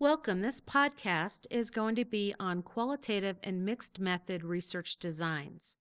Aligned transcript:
Welcome. 0.00 0.40
This 0.40 0.62
podcast 0.62 1.46
is 1.50 1.70
going 1.70 1.94
to 1.96 2.06
be 2.06 2.34
on 2.40 2.62
qualitative 2.62 3.38
and 3.44 3.66
mixed 3.66 4.00
method 4.00 4.42
research 4.42 4.96
designs. 4.96 5.76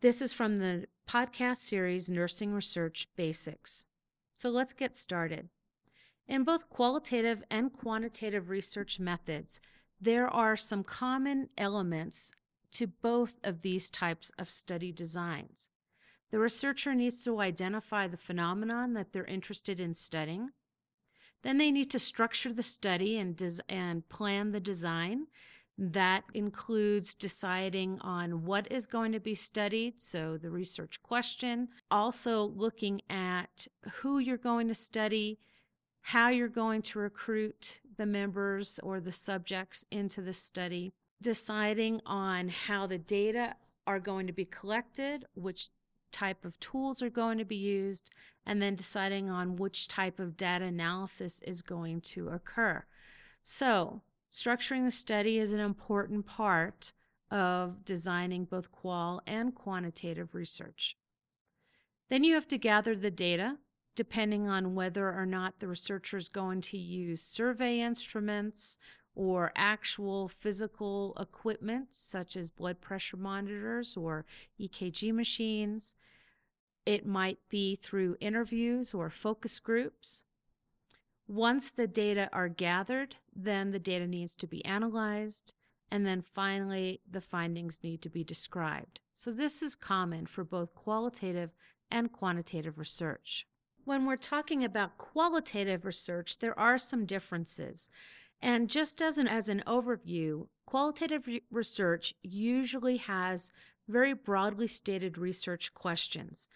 This 0.00 0.22
is 0.22 0.32
from 0.32 0.56
the 0.56 0.86
podcast 1.06 1.58
series 1.58 2.08
Nursing 2.08 2.54
Research 2.54 3.08
Basics. 3.16 3.84
So 4.32 4.48
let's 4.48 4.72
get 4.72 4.96
started. 4.96 5.50
In 6.28 6.44
both 6.44 6.70
qualitative 6.70 7.42
and 7.50 7.70
quantitative 7.70 8.48
research 8.48 8.98
methods, 8.98 9.60
there 10.00 10.26
are 10.26 10.56
some 10.56 10.82
common 10.82 11.50
elements 11.58 12.32
to 12.72 12.86
both 12.86 13.38
of 13.44 13.60
these 13.60 13.90
types 13.90 14.32
of 14.38 14.48
study 14.48 14.92
designs. 14.92 15.68
The 16.30 16.38
researcher 16.38 16.94
needs 16.94 17.22
to 17.24 17.38
identify 17.38 18.06
the 18.06 18.16
phenomenon 18.16 18.94
that 18.94 19.12
they're 19.12 19.24
interested 19.26 19.78
in 19.78 19.92
studying 19.92 20.52
then 21.42 21.58
they 21.58 21.70
need 21.70 21.90
to 21.90 21.98
structure 21.98 22.52
the 22.52 22.62
study 22.62 23.18
and, 23.18 23.36
des- 23.36 23.62
and 23.68 24.08
plan 24.08 24.52
the 24.52 24.60
design. 24.60 25.26
That 25.78 26.24
includes 26.34 27.14
deciding 27.14 27.98
on 28.00 28.44
what 28.44 28.70
is 28.70 28.86
going 28.86 29.12
to 29.12 29.20
be 29.20 29.34
studied, 29.34 29.98
so 29.98 30.36
the 30.36 30.50
research 30.50 31.02
question, 31.02 31.68
also 31.90 32.52
looking 32.54 33.00
at 33.08 33.66
who 33.94 34.18
you're 34.18 34.36
going 34.36 34.68
to 34.68 34.74
study, 34.74 35.38
how 36.02 36.28
you're 36.28 36.48
going 36.48 36.82
to 36.82 36.98
recruit 36.98 37.80
the 37.96 38.04
members 38.04 38.78
or 38.82 39.00
the 39.00 39.12
subjects 39.12 39.86
into 39.90 40.20
the 40.20 40.32
study, 40.34 40.92
deciding 41.22 42.00
on 42.04 42.48
how 42.48 42.86
the 42.86 42.98
data 42.98 43.54
are 43.86 44.00
going 44.00 44.26
to 44.26 44.32
be 44.34 44.44
collected, 44.44 45.24
which 45.34 45.70
type 46.10 46.44
of 46.44 46.58
tools 46.60 47.02
are 47.02 47.10
going 47.10 47.38
to 47.38 47.44
be 47.44 47.56
used, 47.56 48.10
and 48.46 48.60
then 48.60 48.74
deciding 48.74 49.30
on 49.30 49.56
which 49.56 49.88
type 49.88 50.18
of 50.18 50.36
data 50.36 50.64
analysis 50.64 51.40
is 51.40 51.62
going 51.62 52.00
to 52.02 52.28
occur. 52.28 52.84
So, 53.42 54.02
structuring 54.30 54.84
the 54.84 54.90
study 54.90 55.38
is 55.38 55.52
an 55.52 55.60
important 55.60 56.26
part 56.26 56.92
of 57.30 57.84
designing 57.84 58.44
both 58.44 58.72
qual 58.72 59.22
and 59.26 59.54
quantitative 59.54 60.34
research. 60.34 60.96
Then 62.08 62.24
you 62.24 62.34
have 62.34 62.48
to 62.48 62.58
gather 62.58 62.96
the 62.96 63.10
data, 63.10 63.58
depending 63.94 64.48
on 64.48 64.74
whether 64.74 65.12
or 65.12 65.26
not 65.26 65.58
the 65.58 65.68
researcher 65.68 66.16
is 66.16 66.28
going 66.28 66.60
to 66.62 66.78
use 66.78 67.22
survey 67.22 67.80
instruments 67.80 68.78
or 69.20 69.52
actual 69.54 70.28
physical 70.28 71.14
equipment 71.20 71.92
such 71.92 72.38
as 72.38 72.48
blood 72.48 72.80
pressure 72.80 73.18
monitors 73.18 73.94
or 73.94 74.24
EKG 74.58 75.12
machines. 75.12 75.94
It 76.86 77.04
might 77.04 77.38
be 77.50 77.76
through 77.76 78.16
interviews 78.20 78.94
or 78.94 79.10
focus 79.10 79.60
groups. 79.60 80.24
Once 81.28 81.70
the 81.70 81.86
data 81.86 82.30
are 82.32 82.48
gathered, 82.48 83.14
then 83.36 83.72
the 83.72 83.78
data 83.78 84.06
needs 84.06 84.36
to 84.36 84.46
be 84.46 84.64
analyzed, 84.64 85.52
and 85.90 86.06
then 86.06 86.22
finally 86.22 87.02
the 87.10 87.20
findings 87.20 87.80
need 87.82 88.00
to 88.00 88.08
be 88.08 88.24
described. 88.24 89.02
So 89.12 89.32
this 89.32 89.62
is 89.62 89.76
common 89.76 90.24
for 90.24 90.44
both 90.44 90.74
qualitative 90.74 91.52
and 91.90 92.10
quantitative 92.10 92.78
research. 92.78 93.46
When 93.84 94.06
we're 94.06 94.16
talking 94.16 94.64
about 94.64 94.96
qualitative 94.96 95.84
research, 95.84 96.38
there 96.38 96.58
are 96.58 96.78
some 96.78 97.04
differences. 97.04 97.90
And 98.42 98.70
just 98.70 99.02
as 99.02 99.18
an, 99.18 99.28
as 99.28 99.48
an 99.48 99.62
overview, 99.66 100.46
qualitative 100.66 101.26
re- 101.26 101.42
research 101.50 102.14
usually 102.22 102.96
has 102.98 103.50
very 103.88 104.12
broadly 104.12 104.66
stated 104.66 105.18
research 105.18 105.74
questions. 105.74 106.48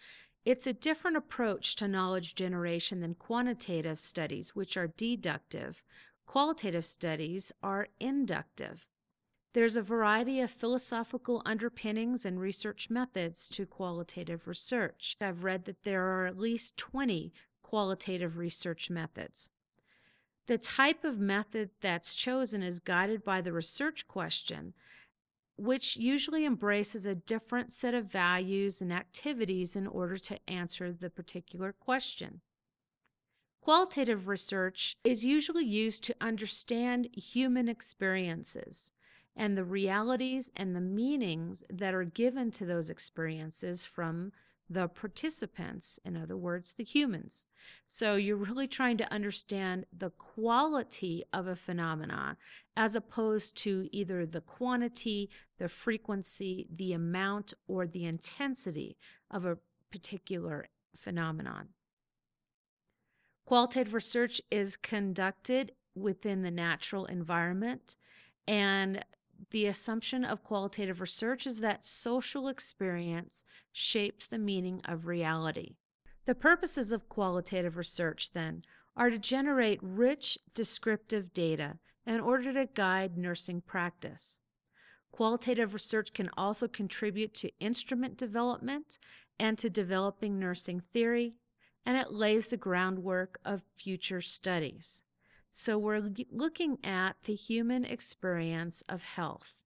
It's 0.45 0.67
a 0.67 0.73
different 0.73 1.17
approach 1.17 1.75
to 1.77 1.87
knowledge 1.87 2.35
generation 2.35 3.01
than 3.01 3.15
quantitative 3.15 3.99
studies, 3.99 4.55
which 4.55 4.77
are 4.77 4.93
deductive. 4.95 5.83
Qualitative 6.25 6.85
studies 6.85 7.51
are 7.61 7.87
inductive. 7.99 8.87
There's 9.53 9.75
a 9.75 9.81
variety 9.81 10.41
of 10.41 10.51
philosophical 10.51 11.41
underpinnings 11.45 12.25
and 12.25 12.39
research 12.39 12.89
methods 12.89 13.47
to 13.49 13.65
qualitative 13.65 14.47
research. 14.47 15.15
I've 15.21 15.43
read 15.43 15.65
that 15.65 15.83
there 15.83 16.03
are 16.03 16.25
at 16.25 16.37
least 16.37 16.77
20 16.77 17.31
qualitative 17.63 18.37
research 18.37 18.89
methods. 18.89 19.51
The 20.47 20.57
type 20.59 21.03
of 21.03 21.19
method 21.19 21.71
that's 21.81 22.13
chosen 22.13 22.61
is 22.61 22.79
guided 22.79 23.23
by 23.23 23.41
the 23.41 23.53
research 23.53 24.07
question, 24.07 24.73
which 25.57 25.97
usually 25.97 26.45
embraces 26.45 27.05
a 27.05 27.15
different 27.15 27.73
set 27.73 27.93
of 27.93 28.05
values 28.11 28.81
and 28.81 28.93
activities 28.93 29.75
in 29.75 29.87
order 29.87 30.17
to 30.17 30.39
answer 30.47 30.91
the 30.91 31.09
particular 31.09 31.73
question. 31.73 32.41
Qualitative 33.61 34.27
research 34.27 34.95
is 35.03 35.25
usually 35.25 35.65
used 35.65 36.03
to 36.03 36.15
understand 36.21 37.09
human 37.15 37.67
experiences 37.67 38.93
and 39.35 39.57
the 39.57 39.63
realities 39.63 40.51
and 40.55 40.75
the 40.75 40.81
meanings 40.81 41.63
that 41.71 41.95
are 41.95 42.03
given 42.03 42.51
to 42.51 42.65
those 42.65 42.91
experiences 42.91 43.83
from 43.83 44.31
the 44.69 44.87
participants, 44.87 45.99
in 46.03 46.17
other 46.17 46.35
words, 46.35 46.73
the 46.73 46.83
humans. 46.83 47.47
So 47.87 48.15
you're 48.15 48.35
really 48.35 48.67
trying 48.67 48.97
to 48.97 49.13
understand 49.13 49.85
the 49.95 50.09
quality 50.11 51.23
of 51.31 51.47
a 51.47 51.55
phenomenon 51.55 52.37
as 52.75 52.95
opposed 52.95 53.57
to 53.57 53.87
either 53.91 54.25
the 54.25 54.41
quantity, 54.41 55.29
the 55.59 55.69
frequency, 55.69 56.67
the 56.73 56.93
amount, 56.93 57.53
or 57.67 57.85
the 57.85 58.05
intensity 58.05 58.97
of 59.29 59.45
a 59.45 59.57
particular 59.91 60.67
phenomenon. 60.95 61.69
Qualitative 63.45 63.93
research 63.93 64.41
is 64.49 64.77
conducted 64.77 65.71
within 65.93 66.41
the 66.41 66.51
natural 66.51 67.05
environment 67.05 67.97
and 68.47 69.03
the 69.51 69.67
assumption 69.67 70.25
of 70.25 70.43
qualitative 70.43 71.01
research 71.01 71.47
is 71.47 71.59
that 71.59 71.85
social 71.85 72.47
experience 72.47 73.45
shapes 73.71 74.27
the 74.27 74.37
meaning 74.37 74.81
of 74.85 75.07
reality. 75.07 75.75
The 76.25 76.35
purposes 76.35 76.91
of 76.91 77.07
qualitative 77.07 77.77
research, 77.77 78.33
then, 78.33 78.63
are 78.97 79.09
to 79.09 79.19
generate 79.19 79.79
rich 79.81 80.37
descriptive 80.53 81.33
data 81.33 81.77
in 82.05 82.19
order 82.19 82.53
to 82.53 82.65
guide 82.65 83.17
nursing 83.17 83.61
practice. 83.61 84.41
Qualitative 85.11 85.73
research 85.73 86.11
can 86.13 86.29
also 86.35 86.67
contribute 86.67 87.33
to 87.35 87.51
instrument 87.61 88.17
development 88.17 88.99
and 89.39 89.57
to 89.57 89.69
developing 89.69 90.37
nursing 90.37 90.81
theory, 90.91 91.35
and 91.85 91.97
it 91.97 92.11
lays 92.11 92.47
the 92.47 92.57
groundwork 92.57 93.39
of 93.45 93.63
future 93.77 94.19
studies. 94.19 95.04
So 95.57 95.77
we're 95.77 96.11
looking 96.31 96.79
at 96.83 97.15
the 97.23 97.33
human 97.33 97.85
experience 97.85 98.83
of 98.89 99.03
health, 99.03 99.63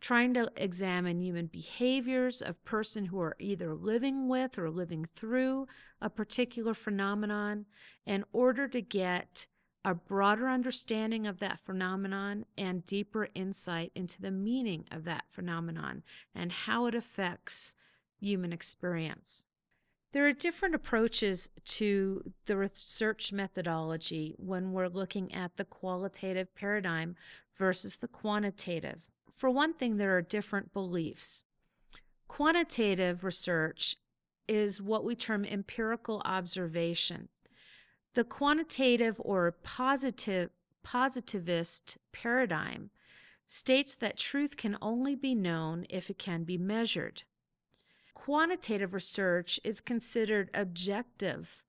trying 0.00 0.32
to 0.34 0.48
examine 0.56 1.20
human 1.20 1.46
behaviors 1.46 2.40
of 2.40 2.64
person 2.64 3.06
who 3.06 3.18
are 3.20 3.34
either 3.40 3.74
living 3.74 4.28
with 4.28 4.60
or 4.60 4.70
living 4.70 5.04
through 5.04 5.66
a 6.00 6.08
particular 6.08 6.72
phenomenon 6.72 7.66
in 8.06 8.24
order 8.32 8.68
to 8.68 8.80
get 8.80 9.48
a 9.84 9.92
broader 9.92 10.48
understanding 10.48 11.26
of 11.26 11.40
that 11.40 11.58
phenomenon 11.58 12.46
and 12.56 12.86
deeper 12.86 13.26
insight 13.34 13.90
into 13.96 14.22
the 14.22 14.30
meaning 14.30 14.84
of 14.92 15.02
that 15.02 15.24
phenomenon 15.30 16.04
and 16.32 16.52
how 16.52 16.86
it 16.86 16.94
affects 16.94 17.74
human 18.20 18.52
experience. 18.52 19.48
There 20.14 20.28
are 20.28 20.32
different 20.32 20.76
approaches 20.76 21.50
to 21.64 22.22
the 22.46 22.56
research 22.56 23.32
methodology 23.32 24.32
when 24.38 24.70
we're 24.70 24.86
looking 24.86 25.34
at 25.34 25.56
the 25.56 25.64
qualitative 25.64 26.54
paradigm 26.54 27.16
versus 27.58 27.96
the 27.96 28.06
quantitative. 28.06 29.10
For 29.28 29.50
one 29.50 29.74
thing, 29.74 29.96
there 29.96 30.16
are 30.16 30.22
different 30.22 30.72
beliefs. 30.72 31.46
Quantitative 32.28 33.24
research 33.24 33.96
is 34.46 34.80
what 34.80 35.02
we 35.02 35.16
term 35.16 35.44
empirical 35.44 36.22
observation. 36.24 37.28
The 38.14 38.22
quantitative 38.22 39.16
or 39.18 39.50
positive 39.64 40.50
positivist 40.84 41.98
paradigm 42.12 42.90
states 43.46 43.96
that 43.96 44.16
truth 44.16 44.56
can 44.56 44.78
only 44.80 45.16
be 45.16 45.34
known 45.34 45.86
if 45.90 46.08
it 46.08 46.18
can 46.18 46.44
be 46.44 46.56
measured 46.56 47.24
quantitative 48.24 48.94
research 48.94 49.60
is 49.64 49.82
considered 49.82 50.48
objective, 50.54 51.62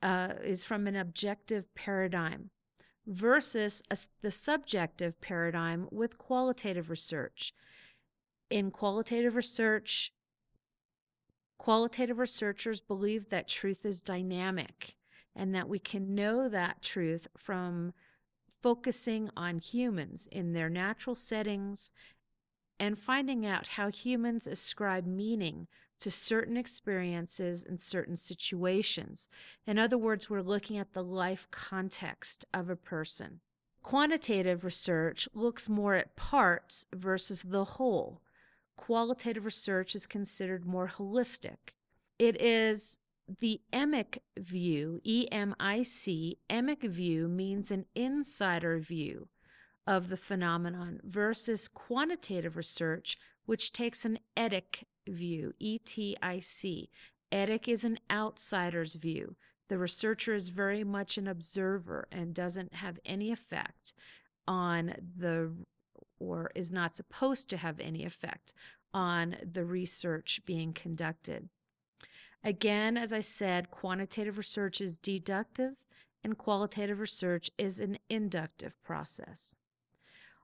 uh, 0.00 0.28
is 0.44 0.62
from 0.62 0.86
an 0.86 0.94
objective 0.94 1.74
paradigm 1.74 2.50
versus 3.04 3.82
a, 3.90 3.96
the 4.20 4.30
subjective 4.30 5.20
paradigm 5.20 5.88
with 5.90 6.18
qualitative 6.18 6.88
research. 6.88 7.52
In 8.48 8.70
qualitative 8.70 9.34
research, 9.34 10.12
qualitative 11.58 12.20
researchers 12.20 12.80
believe 12.80 13.28
that 13.30 13.48
truth 13.48 13.84
is 13.84 14.00
dynamic 14.00 14.94
and 15.34 15.52
that 15.52 15.68
we 15.68 15.80
can 15.80 16.14
know 16.14 16.48
that 16.48 16.80
truth 16.80 17.26
from 17.36 17.92
focusing 18.62 19.28
on 19.36 19.58
humans 19.58 20.28
in 20.30 20.52
their 20.52 20.70
natural 20.70 21.16
settings 21.16 21.90
and 22.82 22.98
finding 22.98 23.46
out 23.46 23.68
how 23.68 23.88
humans 23.88 24.48
ascribe 24.48 25.06
meaning 25.06 25.68
to 26.00 26.10
certain 26.10 26.56
experiences 26.56 27.62
and 27.62 27.80
certain 27.80 28.16
situations. 28.16 29.28
In 29.68 29.78
other 29.78 29.96
words, 29.96 30.28
we're 30.28 30.42
looking 30.42 30.78
at 30.78 30.92
the 30.92 31.04
life 31.04 31.46
context 31.52 32.44
of 32.52 32.68
a 32.68 32.74
person. 32.74 33.38
Quantitative 33.84 34.64
research 34.64 35.28
looks 35.32 35.68
more 35.68 35.94
at 35.94 36.16
parts 36.16 36.84
versus 36.92 37.44
the 37.44 37.62
whole. 37.62 38.20
Qualitative 38.76 39.44
research 39.44 39.94
is 39.94 40.08
considered 40.08 40.66
more 40.66 40.88
holistic. 40.88 41.76
It 42.18 42.40
is 42.42 42.98
the 43.38 43.60
emic 43.72 44.18
view, 44.36 45.00
E 45.04 45.28
M 45.30 45.54
I 45.60 45.84
C, 45.84 46.36
emic 46.50 46.82
view 46.82 47.28
means 47.28 47.70
an 47.70 47.86
insider 47.94 48.80
view 48.80 49.28
of 49.86 50.08
the 50.08 50.16
phenomenon 50.16 51.00
versus 51.04 51.68
quantitative 51.68 52.56
research, 52.56 53.18
which 53.46 53.72
takes 53.72 54.04
an 54.04 54.18
etic 54.36 54.84
view, 55.08 55.52
E 55.58 55.78
T 55.78 56.16
I 56.22 56.38
C. 56.38 56.88
Etic 57.32 57.66
is 57.66 57.84
an 57.84 57.98
outsider's 58.10 58.94
view. 58.94 59.36
The 59.68 59.78
researcher 59.78 60.34
is 60.34 60.50
very 60.50 60.84
much 60.84 61.16
an 61.16 61.26
observer 61.26 62.06
and 62.12 62.34
doesn't 62.34 62.74
have 62.74 62.98
any 63.04 63.32
effect 63.32 63.94
on 64.46 64.94
the, 65.16 65.50
or 66.18 66.50
is 66.54 66.70
not 66.70 66.94
supposed 66.94 67.48
to 67.50 67.56
have 67.56 67.80
any 67.80 68.04
effect 68.04 68.52
on 68.92 69.36
the 69.50 69.64
research 69.64 70.42
being 70.44 70.72
conducted. 70.72 71.48
Again, 72.44 72.96
as 72.96 73.12
I 73.12 73.20
said, 73.20 73.70
quantitative 73.70 74.36
research 74.36 74.80
is 74.80 74.98
deductive 74.98 75.74
and 76.22 76.36
qualitative 76.36 77.00
research 77.00 77.50
is 77.56 77.80
an 77.80 77.98
inductive 78.10 78.74
process. 78.82 79.56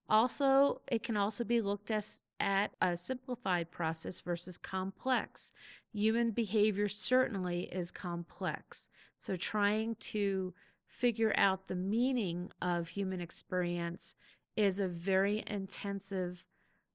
Also, 0.09 0.81
it 0.91 1.03
can 1.03 1.17
also 1.17 1.45
be 1.45 1.61
looked 1.61 1.91
at, 1.91 2.09
at 2.41 2.71
a 2.81 2.97
simplified 2.97 3.71
process 3.71 4.21
versus 4.21 4.57
complex. 4.57 5.53
Human 5.93 6.31
behavior 6.31 6.89
certainly 6.89 7.65
is 7.65 7.91
complex. 7.91 8.89
So, 9.19 9.37
trying 9.37 9.97
to 9.97 10.55
figure 10.87 11.35
out 11.37 11.69
the 11.69 11.77
meaning 11.77 12.51
of 12.63 12.89
human 12.89 13.21
experience 13.21 14.15
is 14.57 14.81
a 14.81 14.89
very 14.89 15.45
intensive, 15.47 16.47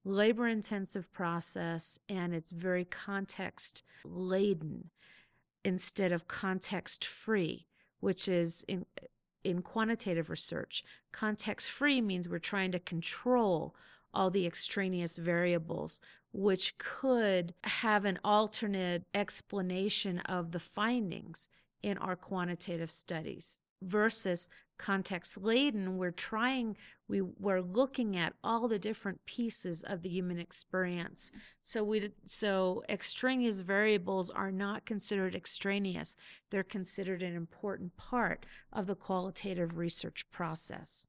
labor 0.04 0.48
intensive 0.48 1.10
process, 1.12 1.98
and 2.08 2.34
it's 2.34 2.50
very 2.50 2.84
context 2.84 3.84
laden 4.04 4.90
instead 5.64 6.12
of 6.12 6.28
context 6.28 7.04
free, 7.04 7.66
which 8.00 8.28
is 8.28 8.64
in, 8.68 8.84
in 9.44 9.62
quantitative 9.62 10.30
research. 10.30 10.82
Context 11.12 11.70
free 11.70 12.00
means 12.00 12.28
we're 12.28 12.38
trying 12.38 12.72
to 12.72 12.78
control 12.78 13.76
all 14.12 14.30
the 14.30 14.46
extraneous 14.46 15.16
variables, 15.16 16.00
which 16.32 16.76
could 16.78 17.54
have 17.64 18.04
an 18.04 18.18
alternate 18.24 19.04
explanation 19.14 20.18
of 20.20 20.52
the 20.52 20.58
findings 20.58 21.48
in 21.82 21.98
our 21.98 22.16
quantitative 22.16 22.90
studies 22.90 23.58
versus 23.84 24.48
context 24.76 25.40
laden 25.40 25.96
we're 25.96 26.10
trying 26.10 26.76
we 27.06 27.20
we're 27.20 27.60
looking 27.60 28.16
at 28.16 28.32
all 28.42 28.66
the 28.66 28.78
different 28.78 29.24
pieces 29.26 29.82
of 29.82 30.02
the 30.02 30.08
human 30.08 30.38
experience. 30.38 31.30
So 31.60 31.84
we 31.84 32.10
so 32.24 32.82
extraneous 32.88 33.60
variables 33.60 34.30
are 34.30 34.50
not 34.50 34.86
considered 34.86 35.34
extraneous. 35.34 36.16
They're 36.50 36.62
considered 36.62 37.22
an 37.22 37.36
important 37.36 37.96
part 37.96 38.46
of 38.72 38.86
the 38.86 38.96
qualitative 38.96 39.76
research 39.76 40.24
process. 40.30 41.08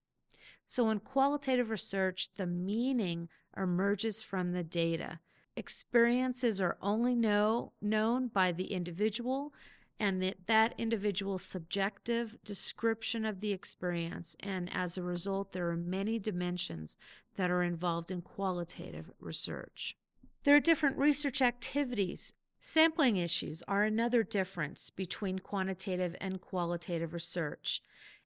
So 0.67 0.89
in 0.89 0.99
qualitative 0.99 1.69
research 1.69 2.29
the 2.35 2.47
meaning 2.47 3.29
emerges 3.57 4.21
from 4.21 4.51
the 4.51 4.63
data. 4.63 5.19
Experiences 5.57 6.59
are 6.59 6.77
only 6.81 7.15
know, 7.15 7.71
known 7.81 8.27
by 8.27 8.51
the 8.51 8.65
individual 8.65 9.53
and 9.99 10.21
that 10.21 10.35
that 10.47 10.73
individual's 10.77 11.43
subjective 11.43 12.37
description 12.43 13.25
of 13.25 13.39
the 13.39 13.51
experience. 13.51 14.35
And 14.39 14.69
as 14.73 14.97
a 14.97 15.03
result 15.03 15.51
there 15.51 15.69
are 15.69 15.77
many 15.77 16.19
dimensions 16.19 16.97
that 17.35 17.49
are 17.49 17.63
involved 17.63 18.11
in 18.11 18.21
qualitative 18.21 19.11
research. 19.19 19.95
There 20.43 20.55
are 20.55 20.61
different 20.61 20.97
research 20.97 21.41
activities. 21.41 22.33
Sampling 22.59 23.17
issues 23.17 23.63
are 23.67 23.83
another 23.83 24.23
difference 24.23 24.89
between 24.89 25.39
quantitative 25.39 26.15
and 26.19 26.41
qualitative 26.41 27.13
research. 27.13 27.81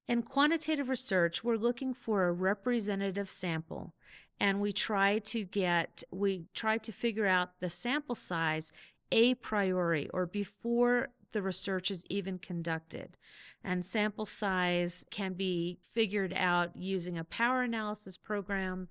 In 0.08 0.22
quantitative 0.22 0.88
research 0.88 1.44
we're 1.44 1.56
looking 1.56 1.94
for 1.94 2.26
a 2.26 2.32
representative 2.32 3.28
sample 3.28 3.94
and 4.40 4.60
we 4.60 4.72
try 4.72 5.18
to 5.18 5.44
get 5.44 6.02
we 6.10 6.46
try 6.54 6.78
to 6.78 6.90
figure 6.90 7.26
out 7.26 7.60
the 7.60 7.70
sample 7.70 8.14
size 8.14 8.72
a 9.12 9.34
priori 9.34 10.08
or 10.10 10.26
before 10.26 11.08
the 11.32 11.42
research 11.42 11.90
is 11.90 12.04
even 12.08 12.38
conducted. 12.38 13.16
And 13.62 13.84
sample 13.84 14.26
size 14.26 15.04
can 15.10 15.34
be 15.34 15.78
figured 15.82 16.32
out 16.34 16.76
using 16.76 17.18
a 17.18 17.24
power 17.24 17.62
analysis 17.62 18.16
program. 18.16 18.88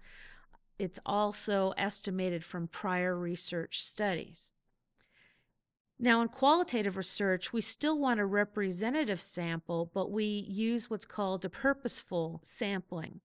It's 0.78 1.00
also 1.06 1.74
estimated 1.78 2.44
from 2.44 2.68
prior 2.68 3.18
research 3.18 3.82
studies. 3.82 4.54
Now, 6.02 6.22
in 6.22 6.30
qualitative 6.30 6.96
research, 6.96 7.52
we 7.52 7.60
still 7.60 8.00
want 8.00 8.22
a 8.22 8.26
representative 8.26 9.20
sample, 9.20 9.92
but 9.94 10.12
we 10.12 10.26
use 10.26 10.90
what's 10.90 11.06
called 11.06 11.44
a 11.44 11.50
purposeful 11.50 12.40
sampling. 12.42 13.20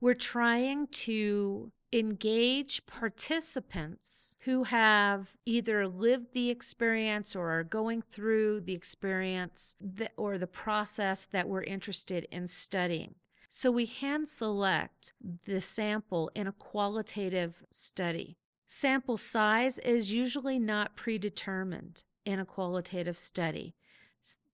We're 0.00 0.14
trying 0.14 0.88
to 0.88 1.72
engage 1.92 2.84
participants 2.86 4.36
who 4.44 4.64
have 4.64 5.36
either 5.46 5.88
lived 5.88 6.32
the 6.32 6.50
experience 6.50 7.34
or 7.34 7.50
are 7.50 7.64
going 7.64 8.02
through 8.02 8.60
the 8.60 8.74
experience 8.74 9.74
that, 9.80 10.12
or 10.16 10.36
the 10.36 10.46
process 10.46 11.26
that 11.26 11.48
we're 11.48 11.62
interested 11.62 12.26
in 12.30 12.46
studying. 12.46 13.14
So 13.48 13.70
we 13.70 13.86
hand 13.86 14.28
select 14.28 15.14
the 15.46 15.60
sample 15.62 16.30
in 16.34 16.46
a 16.46 16.52
qualitative 16.52 17.64
study. 17.70 18.36
Sample 18.66 19.16
size 19.16 19.78
is 19.78 20.12
usually 20.12 20.58
not 20.58 20.94
predetermined 20.94 22.04
in 22.26 22.38
a 22.38 22.44
qualitative 22.44 23.16
study. 23.16 23.74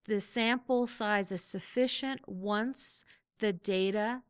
The 0.07 0.21
sample 0.21 0.87
size 0.87 1.33
is 1.33 1.43
sufficient 1.43 2.21
once 2.29 3.05
the 3.41 3.53
data 3.53 4.23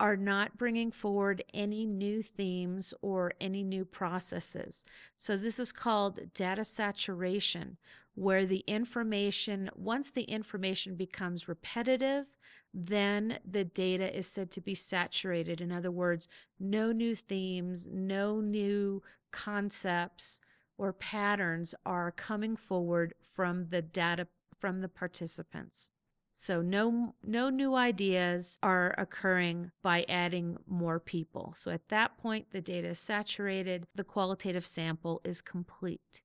are 0.00 0.16
not 0.16 0.56
bringing 0.56 0.90
forward 0.90 1.44
any 1.52 1.84
new 1.84 2.22
themes 2.22 2.94
or 3.02 3.34
any 3.40 3.62
new 3.62 3.84
processes. 3.84 4.84
So, 5.18 5.36
this 5.36 5.58
is 5.58 5.72
called 5.72 6.32
data 6.34 6.64
saturation, 6.64 7.76
where 8.14 8.46
the 8.46 8.64
information, 8.66 9.70
once 9.76 10.10
the 10.10 10.22
information 10.22 10.96
becomes 10.96 11.48
repetitive, 11.48 12.26
then 12.72 13.38
the 13.48 13.64
data 13.64 14.16
is 14.16 14.26
said 14.26 14.50
to 14.52 14.60
be 14.60 14.74
saturated. 14.74 15.60
In 15.60 15.70
other 15.70 15.90
words, 15.90 16.28
no 16.58 16.92
new 16.92 17.14
themes, 17.14 17.88
no 17.92 18.40
new 18.40 19.02
concepts 19.30 20.40
or 20.78 20.94
patterns 20.94 21.74
are 21.84 22.10
coming 22.10 22.56
forward 22.56 23.14
from 23.20 23.66
the 23.68 23.82
data 23.82 24.26
from 24.58 24.80
the 24.80 24.88
participants. 24.88 25.90
So 26.32 26.62
no 26.62 27.14
no 27.22 27.50
new 27.50 27.74
ideas 27.74 28.58
are 28.62 28.94
occurring 28.96 29.72
by 29.82 30.04
adding 30.08 30.56
more 30.66 31.00
people. 31.00 31.52
So 31.56 31.70
at 31.70 31.88
that 31.88 32.16
point 32.18 32.50
the 32.50 32.60
data 32.60 32.88
is 32.88 32.98
saturated, 32.98 33.86
the 33.94 34.04
qualitative 34.04 34.66
sample 34.66 35.20
is 35.24 35.42
complete. 35.42 36.22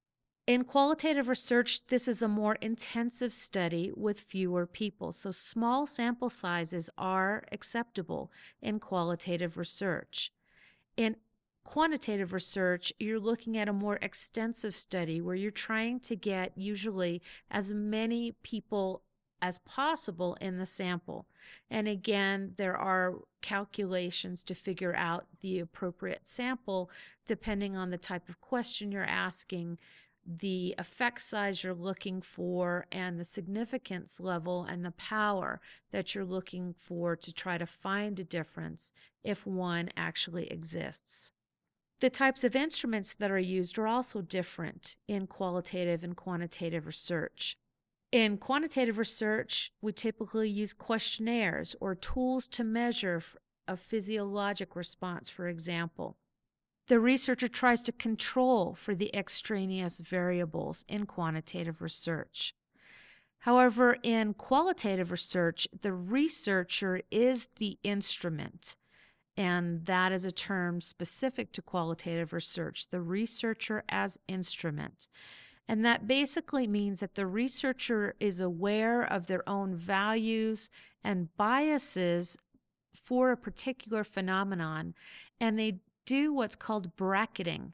In 0.48 0.64
qualitative 0.64 1.28
research, 1.28 1.88
this 1.88 2.08
is 2.08 2.22
a 2.22 2.28
more 2.28 2.54
intensive 2.62 3.34
study 3.34 3.92
with 3.96 4.20
fewer 4.20 4.68
people. 4.68 5.12
So 5.12 5.32
small 5.32 5.88
sample 5.88 6.30
sizes 6.30 6.88
are 7.00 7.44
acceptable 7.52 8.32
in 8.62 8.80
qualitative 8.80 9.58
research. 9.58 10.32
In 10.98 11.16
quantitative 11.64 12.32
research, 12.32 12.94
you're 13.00 13.20
looking 13.20 13.58
at 13.58 13.68
a 13.68 13.74
more 13.74 13.98
extensive 14.04 14.76
study 14.76 15.20
where 15.20 15.36
you're 15.36 15.50
trying 15.50 16.00
to 16.02 16.16
get 16.16 16.56
usually 16.56 17.24
as 17.50 17.74
many 17.74 18.34
people 18.44 19.02
as 19.46 19.60
possible 19.60 20.36
in 20.42 20.58
the 20.58 20.66
sample. 20.66 21.28
And 21.70 21.88
again, 21.88 22.54
there 22.58 22.75
are 22.75 23.14
calculations 23.44 24.44
to 24.46 24.56
figure 24.56 24.96
out 24.96 25.28
the 25.42 25.60
appropriate 25.60 26.28
sample 26.28 26.90
depending 27.28 27.78
on 27.78 27.92
the 27.92 27.98
type 28.00 28.28
of 28.28 28.42
question 28.42 28.92
you're 28.92 29.04
asking, 29.04 29.78
the 30.25 30.74
effect 30.80 31.22
size 31.22 31.64
you're 31.64 31.75
looking 31.75 32.22
for, 32.22 32.88
and 32.92 33.20
the 33.20 33.24
significance 33.24 34.20
level 34.20 34.64
and 34.64 34.84
the 34.84 34.92
power 34.92 35.62
that 35.92 36.16
you're 36.16 36.25
looking 36.25 36.74
for 36.74 37.16
to 37.16 37.32
try 37.32 37.60
to 37.60 37.68
find 37.68 38.20
a 38.20 38.24
difference 38.24 38.94
if 39.24 39.46
one 39.46 39.92
actually 39.96 40.48
exists. 40.48 41.32
The 42.00 42.10
types 42.10 42.44
of 42.44 42.56
instruments 42.56 43.14
that 43.14 43.30
are 43.30 43.38
used 43.38 43.78
are 43.78 43.88
also 43.88 44.22
different 44.22 44.96
in 45.08 45.28
qualitative 45.28 46.04
and 46.04 46.18
quantitative 46.18 46.88
research. 46.88 47.58
In 48.16 48.38
quantitative 48.38 48.98
research, 48.98 49.74
we 49.82 49.92
typically 49.92 50.50
use 50.50 50.72
questionnaires 50.72 51.76
or 51.82 51.96
tools 51.96 52.48
to 52.48 52.64
measure 52.64 53.22
a 53.68 53.76
physiologic 53.76 54.74
response, 54.78 55.28
for 55.28 55.50
example. 55.50 56.16
The 56.88 57.02
researcher 57.02 57.50
tries 57.50 57.84
to 57.84 57.92
control 57.92 58.74
for 58.74 58.96
the 58.96 59.14
extraneous 59.14 60.00
variables 60.00 60.86
in 60.88 61.08
quantitative 61.08 61.82
research. 61.82 62.56
However, 63.40 63.98
in 64.02 64.34
qualitative 64.34 65.12
research, 65.12 65.68
the 65.82 65.92
researcher 65.92 67.02
is 67.12 67.50
the 67.58 67.78
instrument. 67.84 68.78
And 69.36 69.86
that 69.88 70.14
is 70.14 70.24
a 70.24 70.32
term 70.32 70.80
specific 70.80 71.52
to 71.52 71.62
qualitative 71.62 72.32
research, 72.32 72.88
the 72.88 73.02
researcher 73.02 73.84
as 73.90 74.18
instrument. 74.30 75.10
And 75.68 75.84
that 75.84 76.08
basically 76.08 76.68
means 76.68 77.00
that 77.00 77.16
the 77.16 77.26
researcher 77.26 78.16
is 78.20 78.40
aware 78.40 79.02
of 79.02 79.28
their 79.28 79.48
own 79.50 79.76
values 79.76 80.70
and 81.04 81.36
biases 81.38 82.38
for 82.94 83.32
a 83.32 83.38
particular 83.38 84.04
phenomenon, 84.04 84.94
and 85.40 85.58
they 85.58 85.80
do 86.06 86.34
what's 86.34 86.56
called 86.56 86.96
bracketing. 86.96 87.74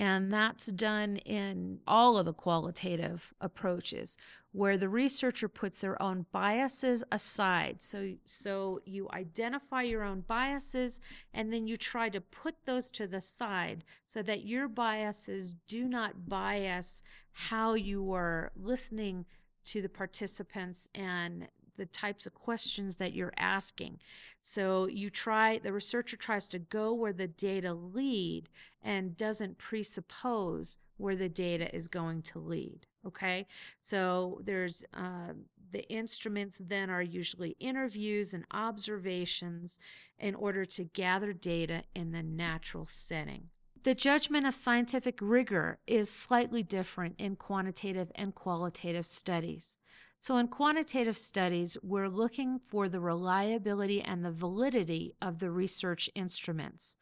And 0.00 0.32
that's 0.32 0.66
done 0.66 1.16
in 1.16 1.80
all 1.84 2.18
of 2.18 2.26
the 2.26 2.32
qualitative 2.32 3.34
approaches 3.40 4.16
where 4.52 4.78
the 4.78 4.88
researcher 4.88 5.48
puts 5.48 5.80
their 5.80 6.00
own 6.00 6.24
biases 6.30 7.02
aside. 7.10 7.82
So, 7.82 8.12
so 8.24 8.80
you 8.84 9.08
identify 9.12 9.82
your 9.82 10.04
own 10.04 10.20
biases 10.20 11.00
and 11.34 11.52
then 11.52 11.66
you 11.66 11.76
try 11.76 12.10
to 12.10 12.20
put 12.20 12.54
those 12.64 12.92
to 12.92 13.08
the 13.08 13.20
side 13.20 13.84
so 14.06 14.22
that 14.22 14.44
your 14.44 14.68
biases 14.68 15.54
do 15.66 15.88
not 15.88 16.28
bias 16.28 17.02
how 17.38 17.74
you 17.74 18.12
are 18.12 18.50
listening 18.56 19.24
to 19.62 19.80
the 19.80 19.88
participants 19.88 20.88
and 20.92 21.46
the 21.76 21.86
types 21.86 22.26
of 22.26 22.34
questions 22.34 22.96
that 22.96 23.12
you're 23.12 23.32
asking. 23.36 24.00
So 24.42 24.86
you 24.86 25.08
try, 25.08 25.58
the 25.58 25.72
researcher 25.72 26.16
tries 26.16 26.48
to 26.48 26.58
go 26.58 26.92
where 26.92 27.12
the 27.12 27.28
data 27.28 27.72
lead 27.72 28.48
and 28.82 29.16
doesn't 29.16 29.56
presuppose 29.56 30.78
where 30.96 31.14
the 31.14 31.28
data 31.28 31.72
is 31.72 31.86
going 31.86 32.22
to 32.22 32.40
lead. 32.40 32.86
Okay, 33.06 33.46
so 33.78 34.40
there's 34.44 34.84
uh, 34.92 35.32
the 35.70 35.88
instruments 35.88 36.60
then 36.66 36.90
are 36.90 37.02
usually 37.02 37.56
interviews 37.60 38.34
and 38.34 38.44
observations 38.50 39.78
in 40.18 40.34
order 40.34 40.64
to 40.64 40.82
gather 40.82 41.32
data 41.32 41.84
in 41.94 42.10
the 42.10 42.24
natural 42.24 42.84
setting. 42.84 43.48
The 43.84 43.94
judgment 43.94 44.46
of 44.46 44.54
scientific 44.54 45.18
rigor 45.20 45.78
is 45.86 46.10
slightly 46.10 46.62
different 46.62 47.14
in 47.18 47.36
quantitative 47.36 48.10
and 48.14 48.34
qualitative 48.34 49.06
studies. 49.06 49.78
So, 50.20 50.36
in 50.36 50.48
quantitative 50.48 51.16
studies, 51.16 51.76
we're 51.82 52.08
looking 52.08 52.58
for 52.58 52.88
the 52.88 53.00
reliability 53.00 54.02
and 54.02 54.24
the 54.24 54.32
validity 54.32 55.14
of 55.22 55.38
the 55.38 55.50
research 55.50 56.10
instruments. 56.16 56.96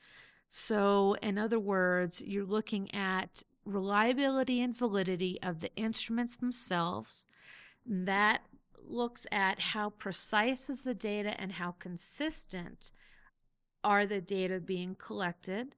So, 0.49 1.17
in 1.23 1.39
other 1.39 1.59
words, 1.59 2.23
you're 2.23 2.45
looking 2.45 2.95
at 2.95 3.43
reliability 3.65 4.61
and 4.61 4.77
validity 4.77 5.39
of 5.43 5.61
the 5.61 5.75
instruments 5.77 6.37
themselves. 6.37 7.27
That 7.87 8.43
looks 8.87 9.27
at 9.33 9.61
how 9.61 9.91
precise 9.91 10.69
is 10.69 10.83
the 10.83 10.95
data 10.95 11.41
and 11.41 11.53
how 11.53 11.73
consistent 11.73 12.93
are 13.83 14.05
the 14.05 14.21
data 14.21 14.61
being 14.61 14.95
collected. 14.95 15.75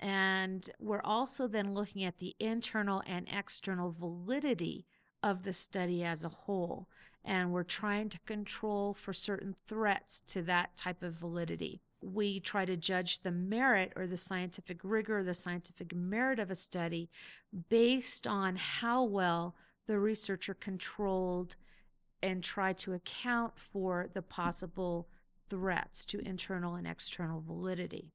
And 0.00 0.68
we're 0.80 1.02
also 1.02 1.46
then 1.46 1.74
looking 1.74 2.04
at 2.04 2.18
the 2.18 2.34
internal 2.40 3.02
and 3.06 3.28
external 3.30 3.92
validity 3.92 4.86
of 5.22 5.42
the 5.42 5.52
study 5.52 6.04
as 6.04 6.24
a 6.24 6.28
whole. 6.28 6.88
And 7.22 7.52
we're 7.52 7.64
trying 7.64 8.08
to 8.08 8.18
control 8.20 8.94
for 8.94 9.12
certain 9.12 9.54
threats 9.68 10.22
to 10.28 10.42
that 10.42 10.74
type 10.76 11.02
of 11.02 11.14
validity. 11.14 11.82
We 12.02 12.40
try 12.40 12.64
to 12.64 12.78
judge 12.78 13.20
the 13.20 13.30
merit 13.30 13.92
or 13.94 14.06
the 14.06 14.16
scientific 14.16 14.80
rigor, 14.82 15.22
the 15.22 15.34
scientific 15.34 15.94
merit 15.94 16.38
of 16.38 16.50
a 16.50 16.54
study 16.54 17.10
based 17.68 18.26
on 18.26 18.56
how 18.56 19.04
well 19.04 19.54
the 19.86 19.98
researcher 19.98 20.54
controlled 20.54 21.56
and 22.22 22.42
tried 22.42 22.78
to 22.78 22.94
account 22.94 23.58
for 23.58 24.08
the 24.14 24.22
possible 24.22 25.08
threats 25.50 26.06
to 26.06 26.26
internal 26.26 26.76
and 26.76 26.86
external 26.86 27.42
validity 27.42 28.14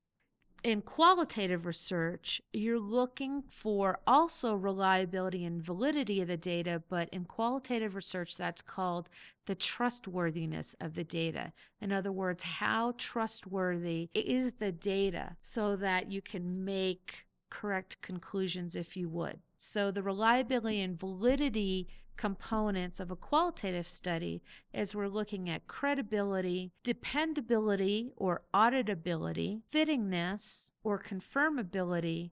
in 0.66 0.82
qualitative 0.82 1.68
research, 1.68 2.42
you're 2.52 2.80
looking 2.80 3.44
for 3.48 4.00
also 4.08 4.56
reliability 4.56 5.46
and 5.46 5.62
validity 5.62 6.22
of 6.22 6.28
the 6.28 6.38
data, 6.38 6.82
but 6.90 7.08
in 7.10 7.24
qualitative 7.24 7.94
research, 7.94 8.36
that's 8.36 8.64
called 8.64 9.08
the 9.46 9.54
trustworthiness 9.54 10.76
of 10.82 10.96
the 10.96 11.04
data. 11.04 11.54
In 11.82 11.92
other 11.92 12.12
words, 12.12 12.42
how 12.42 12.96
trustworthy 12.98 14.10
is 14.16 14.56
the 14.56 14.72
data 14.72 15.36
so 15.44 15.76
that 15.76 16.12
you 16.12 16.24
can 16.24 16.66
make 16.66 17.28
correct 17.52 18.02
conclusions 18.02 18.76
if 18.76 18.98
you 18.98 19.08
would. 19.08 19.38
So 19.56 19.92
the 19.92 20.02
reliability 20.02 20.82
and 20.82 20.98
validity 20.98 21.88
components 22.18 23.00
of 23.00 23.12
a 23.12 23.16
qualitative 23.16 23.88
study 23.88 24.42
as 24.74 24.96
we're 24.96 25.08
looking 25.08 25.50
at 25.50 25.68
credibility, 25.68 26.72
dependability 26.84 28.12
or 28.16 28.44
auditability, 28.54 29.62
fittingness 29.72 30.72
or 30.84 31.02
confirmability, 31.02 32.32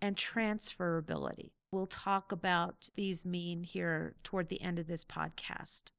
and 0.00 0.16
transferability. 0.16 1.50
We'll 1.72 1.86
talk 1.86 2.32
about 2.32 2.88
these 2.96 3.24
mean 3.24 3.62
here 3.62 4.14
toward 4.24 4.48
the 4.48 4.62
end 4.62 4.78
of 4.78 4.86
this 4.86 5.04
podcast. 5.04 5.90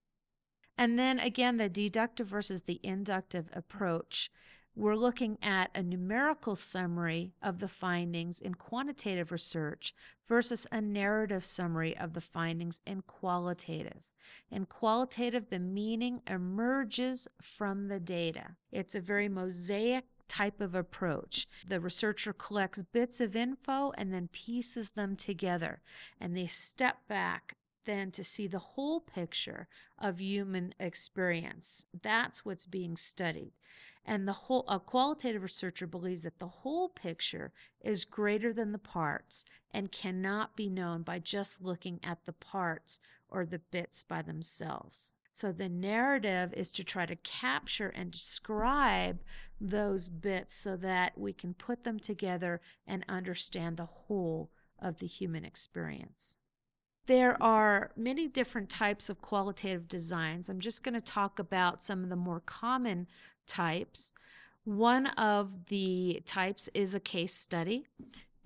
And 0.77 0.97
then 0.97 1.19
again, 1.19 1.57
the 1.57 1.69
deductive 1.69 2.27
versus 2.27 2.63
the 2.63 2.79
inductive 2.83 3.49
approach 3.53 4.31
we're 4.75 4.95
looking 4.95 5.37
at 5.41 5.69
a 5.75 5.83
numerical 5.83 6.55
summary 6.55 7.33
of 7.41 7.59
the 7.59 7.67
findings 7.67 8.39
in 8.39 8.53
quantitative 8.53 9.31
research 9.31 9.93
versus 10.27 10.65
a 10.71 10.79
narrative 10.79 11.43
summary 11.43 11.97
of 11.97 12.13
the 12.13 12.21
findings 12.21 12.81
in 12.85 13.01
qualitative. 13.01 14.13
In 14.49 14.65
qualitative, 14.65 15.49
the 15.49 15.59
meaning 15.59 16.21
emerges 16.27 17.27
from 17.41 17.87
the 17.89 17.99
data. 17.99 18.55
It's 18.71 18.95
a 18.95 19.01
very 19.01 19.27
mosaic 19.27 20.05
type 20.29 20.61
of 20.61 20.73
approach. 20.73 21.47
The 21.67 21.81
researcher 21.81 22.31
collects 22.31 22.81
bits 22.81 23.19
of 23.19 23.35
info 23.35 23.91
and 23.97 24.13
then 24.13 24.29
pieces 24.31 24.91
them 24.91 25.17
together, 25.17 25.81
and 26.21 26.37
they 26.37 26.47
step 26.47 26.99
back 27.09 27.57
then 27.85 28.11
to 28.11 28.23
see 28.23 28.47
the 28.47 28.59
whole 28.59 29.01
picture 29.01 29.67
of 29.99 30.21
human 30.21 30.73
experience. 30.79 31.85
That's 32.01 32.45
what's 32.45 32.65
being 32.65 32.95
studied. 32.95 33.51
And 34.05 34.27
the 34.27 34.33
whole 34.33 34.65
a 34.67 34.79
qualitative 34.79 35.43
researcher 35.43 35.85
believes 35.85 36.23
that 36.23 36.39
the 36.39 36.47
whole 36.47 36.89
picture 36.89 37.51
is 37.81 38.05
greater 38.05 38.51
than 38.51 38.71
the 38.71 38.79
parts 38.79 39.45
and 39.71 39.91
cannot 39.91 40.55
be 40.55 40.69
known 40.69 41.03
by 41.03 41.19
just 41.19 41.61
looking 41.61 41.99
at 42.03 42.25
the 42.25 42.33
parts 42.33 42.99
or 43.29 43.45
the 43.45 43.59
bits 43.59 44.03
by 44.03 44.21
themselves. 44.21 45.13
So 45.33 45.51
the 45.51 45.69
narrative 45.69 46.53
is 46.53 46.71
to 46.73 46.83
try 46.83 47.05
to 47.05 47.15
capture 47.17 47.89
and 47.89 48.11
describe 48.11 49.21
those 49.59 50.09
bits 50.09 50.53
so 50.53 50.75
that 50.77 51.17
we 51.17 51.31
can 51.31 51.53
put 51.53 51.83
them 51.83 51.99
together 51.99 52.59
and 52.85 53.05
understand 53.07 53.77
the 53.77 53.85
whole 53.85 54.49
of 54.79 54.99
the 54.99 55.07
human 55.07 55.45
experience. 55.45 56.37
There 57.05 57.41
are 57.41 57.91
many 57.95 58.27
different 58.27 58.69
types 58.69 59.09
of 59.09 59.21
qualitative 59.21 59.87
designs. 59.87 60.49
I'm 60.49 60.59
just 60.59 60.83
going 60.83 60.93
to 60.93 61.01
talk 61.01 61.39
about 61.39 61.81
some 61.81 62.03
of 62.03 62.09
the 62.09 62.15
more 62.15 62.41
common 62.41 63.07
types. 63.51 64.13
One 64.63 65.07
of 65.07 65.65
the 65.65 66.21
types 66.25 66.69
is 66.73 66.95
a 66.95 66.99
case 66.99 67.33
study, 67.33 67.85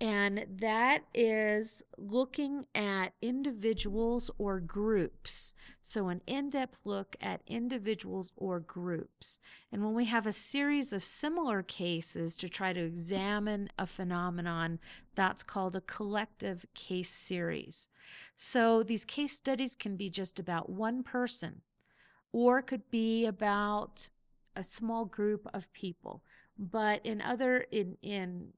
and 0.02 0.46
that 0.58 1.04
is 1.14 1.84
looking 1.98 2.66
at 2.74 3.14
individuals 3.22 4.32
or 4.38 4.60
groups. 4.60 5.56
So, 5.82 6.10
an 6.10 6.22
in 6.26 6.50
depth 6.50 6.82
look 6.86 7.16
at 7.22 7.42
individuals 7.48 8.32
or 8.36 8.60
groups. 8.60 9.40
And 9.72 9.84
when 9.84 9.94
we 9.94 10.06
have 10.06 10.26
a 10.26 10.32
series 10.32 10.92
of 10.92 11.04
similar 11.04 11.62
cases 11.64 12.36
to 12.38 12.50
try 12.50 12.74
to 12.74 12.82
examine 12.82 13.70
a 13.78 13.86
phenomenon, 13.86 14.80
that's 15.16 15.44
called 15.44 15.76
a 15.76 15.82
collective 15.82 16.66
case 16.74 17.12
series. 17.12 17.88
So, 18.36 18.84
these 18.84 19.06
case 19.06 19.36
studies 19.36 19.76
can 19.76 19.96
be 19.96 20.10
just 20.10 20.40
about 20.40 20.70
one 20.70 21.04
person 21.04 21.62
or 22.34 22.62
could 22.62 22.90
be 22.92 23.26
about 23.26 24.10
a 24.56 24.64
small 24.64 25.06
group 25.06 25.48
of 25.54 25.72
people. 25.74 26.24
But 26.58 27.06
in 27.06 27.22
other 27.22 27.66
in 27.72 27.98
in 28.02 28.54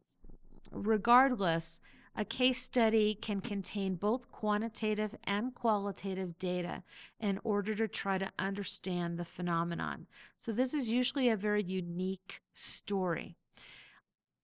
regardless, 0.72 1.82
a 2.16 2.26
case 2.26 2.62
study 2.62 3.14
can 3.14 3.42
contain 3.42 3.94
both 3.94 4.32
quantitative 4.32 5.16
and 5.24 5.54
qualitative 5.54 6.40
data 6.40 6.82
in 7.20 7.40
order 7.44 7.76
to 7.76 7.88
try 7.88 8.18
to 8.18 8.32
understand 8.40 9.18
the 9.18 9.24
phenomenon. 9.24 10.08
So 10.36 10.52
this 10.52 10.74
is 10.74 10.90
usually 10.90 11.30
a 11.30 11.38
very 11.38 11.62
unique 11.62 12.42
story. 12.54 13.36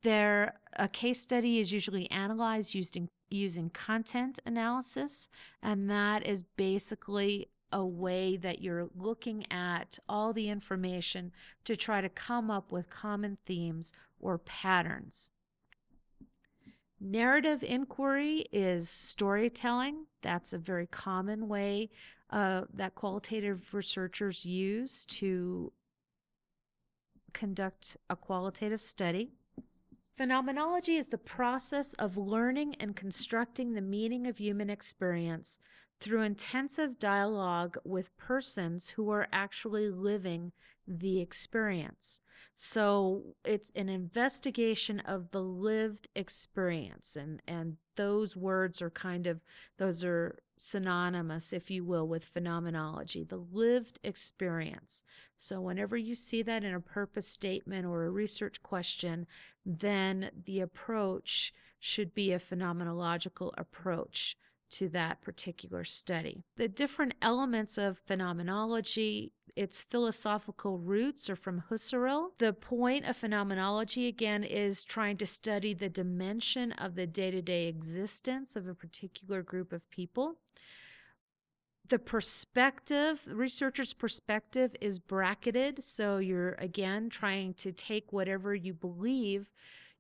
There, 0.04 0.60
a 0.78 0.88
case 0.88 1.22
study 1.22 1.60
is 1.60 1.74
usually 1.74 2.10
analyzed 2.12 2.76
using 2.76 3.10
using 3.30 3.72
content 3.72 4.38
analysis, 4.46 5.30
and 5.64 5.90
that 5.90 6.28
is 6.28 6.44
basically 6.44 7.50
a 7.74 7.86
way 7.86 8.38
that 8.38 8.62
you're 8.62 8.88
looking 8.96 9.52
at 9.52 10.00
all 10.08 10.32
the 10.32 10.48
information 10.48 11.32
to 11.66 11.76
try 11.76 12.00
to 12.00 12.08
come 12.08 12.50
up 12.50 12.72
with 12.72 12.90
common 12.90 13.38
themes 13.44 13.92
or 14.20 14.38
patterns. 14.38 15.32
Narrative 17.02 17.64
inquiry 17.64 18.46
is 18.54 18.90
storytelling. 18.90 20.06
That's 20.22 20.54
a 20.54 20.58
very 20.58 20.88
common 20.88 21.50
way 21.50 21.90
uh, 22.30 22.62
that 22.74 22.96
qualitative 22.96 23.74
researchers 23.74 24.46
use 24.46 25.06
to 25.08 25.74
conduct 27.34 27.98
a 28.10 28.16
qualitative 28.16 28.80
study. 28.80 29.32
Phenomenology 30.14 30.96
is 30.96 31.08
the 31.08 31.18
process 31.18 31.94
of 31.96 32.18
learning 32.18 32.76
and 32.80 32.96
constructing 32.96 33.74
the 33.74 33.82
meaning 33.82 34.28
of 34.28 34.38
human 34.38 34.70
experience 34.70 35.60
through 36.04 36.22
intensive 36.22 37.00
dialogue 37.00 37.78
with 37.86 38.16
persons 38.18 38.90
who 38.90 39.10
are 39.10 39.26
actually 39.32 39.90
living 39.90 40.52
the 40.86 41.22
experience. 41.22 42.20
So 42.56 43.36
it's 43.46 43.72
an 43.74 43.88
investigation 43.88 45.00
of 45.00 45.32
the 45.32 45.42
lived 45.42 46.10
experience 46.14 47.16
and 47.16 47.42
and 47.48 47.78
those 47.96 48.36
words 48.36 48.82
are 48.82 48.90
kind 48.90 49.28
of 49.28 49.40
those 49.78 50.04
are 50.04 50.38
synonymous 50.58 51.54
if 51.54 51.72
you 51.72 51.86
will 51.86 52.06
with 52.06 52.26
phenomenology, 52.26 53.24
the 53.24 53.46
lived 53.54 54.02
experience. 54.04 55.06
So 55.38 55.62
whenever 55.62 55.96
you 55.96 56.16
see 56.16 56.44
that 56.44 56.66
in 56.66 56.74
a 56.74 56.82
purpose 56.82 57.30
statement 57.30 57.86
or 57.86 58.04
a 58.04 58.12
research 58.12 58.62
question, 58.62 59.26
then 59.66 60.32
the 60.46 60.60
approach 60.60 61.54
should 61.80 62.14
be 62.14 62.34
a 62.34 62.40
phenomenological 62.40 63.54
approach 63.58 64.36
to 64.74 64.90
that 64.90 65.22
particular 65.22 65.84
study. 65.84 66.44
The 66.58 66.68
different 66.68 67.14
elements 67.22 67.78
of 67.78 68.00
phenomenology, 68.00 69.34
its 69.56 69.82
philosophical 69.82 70.80
roots 70.80 71.30
are 71.30 71.36
from 71.36 71.64
Husserl. 71.70 72.30
The 72.40 72.54
point 72.54 73.06
of 73.06 73.16
phenomenology, 73.16 74.08
again, 74.08 74.44
is 74.44 74.84
trying 74.84 75.18
to 75.18 75.26
study 75.26 75.74
the 75.74 75.90
dimension 75.90 76.72
of 76.74 76.96
the 76.96 77.08
day 77.08 77.32
to 77.32 77.42
day 77.42 77.68
existence 77.68 78.56
of 78.56 78.68
a 78.68 78.74
particular 78.74 79.44
group 79.44 79.74
of 79.74 79.90
people. 79.92 80.36
The 81.90 82.00
perspective, 82.00 83.22
researcher's 83.28 83.94
perspective 83.94 84.76
is 84.80 85.00
bracketed. 85.00 85.84
So 85.84 86.18
you're 86.18 86.54
again 86.54 87.10
trying 87.10 87.54
to 87.56 87.72
take 87.72 88.14
whatever 88.14 88.56
you 88.56 88.74
believe 88.74 89.52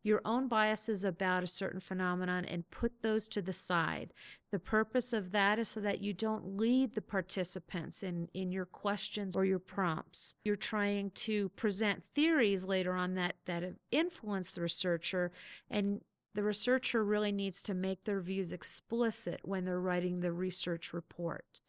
your 0.04 0.22
own 0.26 0.48
biases 0.48 1.06
about 1.06 1.44
a 1.44 1.48
certain 1.48 1.80
phenomenon 1.80 2.46
and 2.46 2.70
put 2.70 3.02
those 3.02 3.28
to 3.30 3.42
the 3.42 3.54
side. 3.54 4.14
The 4.52 4.60
purpose 4.60 5.14
of 5.14 5.32
that 5.32 5.58
is 5.60 5.70
so 5.70 5.80
that 5.80 6.02
you 6.02 6.14
don't 6.14 6.58
lead 6.58 6.94
the 6.94 7.02
participants 7.02 8.04
in, 8.04 8.28
in 8.34 8.52
your 8.52 8.66
questions 8.66 9.36
or 9.36 9.46
your 9.46 9.60
prompts. 9.60 10.36
You're 10.44 10.56
trying 10.58 11.12
to 11.12 11.50
present 11.50 12.04
theories 12.04 12.66
later 12.66 12.94
on 12.94 13.16
that, 13.16 13.38
that 13.46 13.64
have 13.64 13.78
influenced 13.92 14.56
the 14.56 14.62
researcher, 14.62 15.32
and 15.72 16.02
the 16.36 16.44
researcher 16.44 17.04
really 17.04 17.32
needs 17.32 17.64
to 17.64 17.74
make 17.74 18.04
their 18.04 18.20
views 18.20 18.52
explicit 18.52 19.40
when 19.44 19.66
they're 19.66 19.80
writing 19.80 20.20
the 20.20 20.32
research 20.32 20.94
report. 20.94 21.62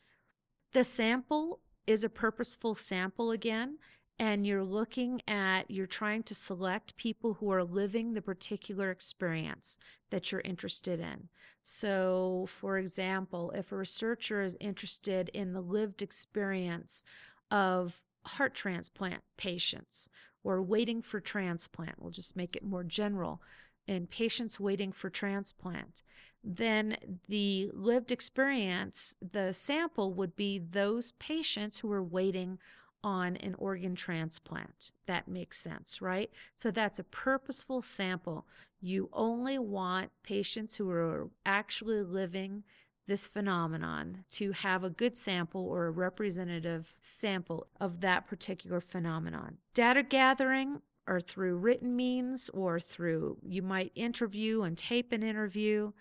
The 0.72 0.84
sample 0.84 1.60
is 1.86 2.02
a 2.02 2.08
purposeful 2.08 2.74
sample 2.74 3.30
again 3.30 3.78
and 4.18 4.46
you're 4.46 4.64
looking 4.64 5.20
at, 5.26 5.70
you're 5.70 5.86
trying 5.86 6.22
to 6.24 6.34
select 6.34 6.96
people 6.96 7.34
who 7.34 7.50
are 7.50 7.64
living 7.64 8.12
the 8.12 8.22
particular 8.22 8.90
experience 8.90 9.78
that 10.10 10.30
you're 10.30 10.40
interested 10.42 11.00
in. 11.00 11.28
So, 11.62 12.46
for 12.48 12.78
example, 12.78 13.50
if 13.52 13.72
a 13.72 13.76
researcher 13.76 14.42
is 14.42 14.56
interested 14.60 15.30
in 15.30 15.52
the 15.52 15.60
lived 15.60 16.02
experience 16.02 17.02
of 17.50 18.04
heart 18.26 18.54
transplant 18.54 19.22
patients 19.36 20.08
or 20.44 20.62
waiting 20.62 21.02
for 21.02 21.20
transplant, 21.20 22.00
we'll 22.00 22.10
just 22.10 22.36
make 22.36 22.54
it 22.54 22.64
more 22.64 22.84
general, 22.84 23.40
in 23.86 24.06
patients 24.06 24.60
waiting 24.60 24.92
for 24.92 25.10
transplant, 25.10 26.02
then 26.42 26.96
the 27.28 27.70
lived 27.72 28.12
experience, 28.12 29.16
the 29.32 29.52
sample 29.52 30.12
would 30.12 30.36
be 30.36 30.58
those 30.58 31.12
patients 31.12 31.78
who 31.78 31.90
are 31.90 32.02
waiting 32.02 32.58
on 33.04 33.36
an 33.36 33.54
organ 33.58 33.94
transplant. 33.94 34.92
That 35.06 35.28
makes 35.28 35.58
sense, 35.58 36.00
right? 36.00 36.30
So 36.56 36.70
that's 36.70 36.98
a 36.98 37.04
purposeful 37.04 37.82
sample. 37.82 38.46
You 38.80 39.10
only 39.12 39.58
want 39.58 40.10
patients 40.22 40.76
who 40.76 40.90
are 40.90 41.28
actually 41.46 42.02
living 42.02 42.64
this 43.06 43.26
phenomenon 43.26 44.24
to 44.30 44.52
have 44.52 44.82
a 44.82 44.90
good 44.90 45.14
sample 45.14 45.66
or 45.66 45.86
a 45.86 45.90
representative 45.90 46.90
sample 47.02 47.66
of 47.78 48.00
that 48.00 48.26
particular 48.26 48.80
phenomenon. 48.80 49.58
Data 49.74 50.02
gathering 50.02 50.80
or 51.06 51.20
through 51.20 51.56
written 51.56 51.94
means 51.94 52.48
or 52.54 52.80
through 52.80 53.36
you 53.42 53.60
might 53.60 53.92
interview 53.94 54.62
and 54.62 54.78
tape 54.78 55.12
an 55.12 55.22
interview. 55.22 55.92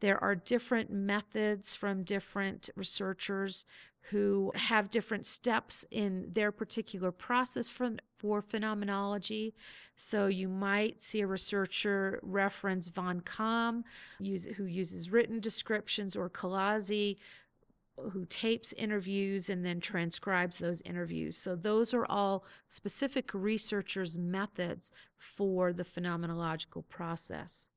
There 0.00 0.22
are 0.22 0.36
different 0.36 0.90
methods 0.92 1.74
from 1.74 2.04
different 2.04 2.70
researchers 2.76 3.66
who 4.10 4.52
have 4.54 4.90
different 4.90 5.24
steps 5.24 5.84
in 5.90 6.28
their 6.32 6.50
particular 6.50 7.12
process 7.12 7.68
for, 7.68 7.92
for 8.18 8.42
phenomenology. 8.42 9.54
So 9.96 10.26
you 10.26 10.48
might 10.48 11.00
see 11.00 11.20
a 11.20 11.26
researcher 11.26 12.18
reference 12.22 12.88
van 12.88 13.20
Kaam, 13.20 13.84
use, 14.18 14.44
who 14.44 14.64
uses 14.64 15.10
written 15.10 15.40
descriptions, 15.40 16.16
or 16.16 16.28
Colaizzi, 16.28 17.16
who 18.10 18.24
tapes 18.24 18.72
interviews 18.72 19.50
and 19.50 19.64
then 19.64 19.78
transcribes 19.78 20.58
those 20.58 20.82
interviews. 20.82 21.36
So 21.36 21.54
those 21.54 21.94
are 21.94 22.06
all 22.06 22.44
specific 22.66 23.30
researchers' 23.32 24.18
methods 24.18 24.92
for 25.18 25.72
the 25.72 25.84
phenomenological 25.84 26.88
process. 26.88 27.68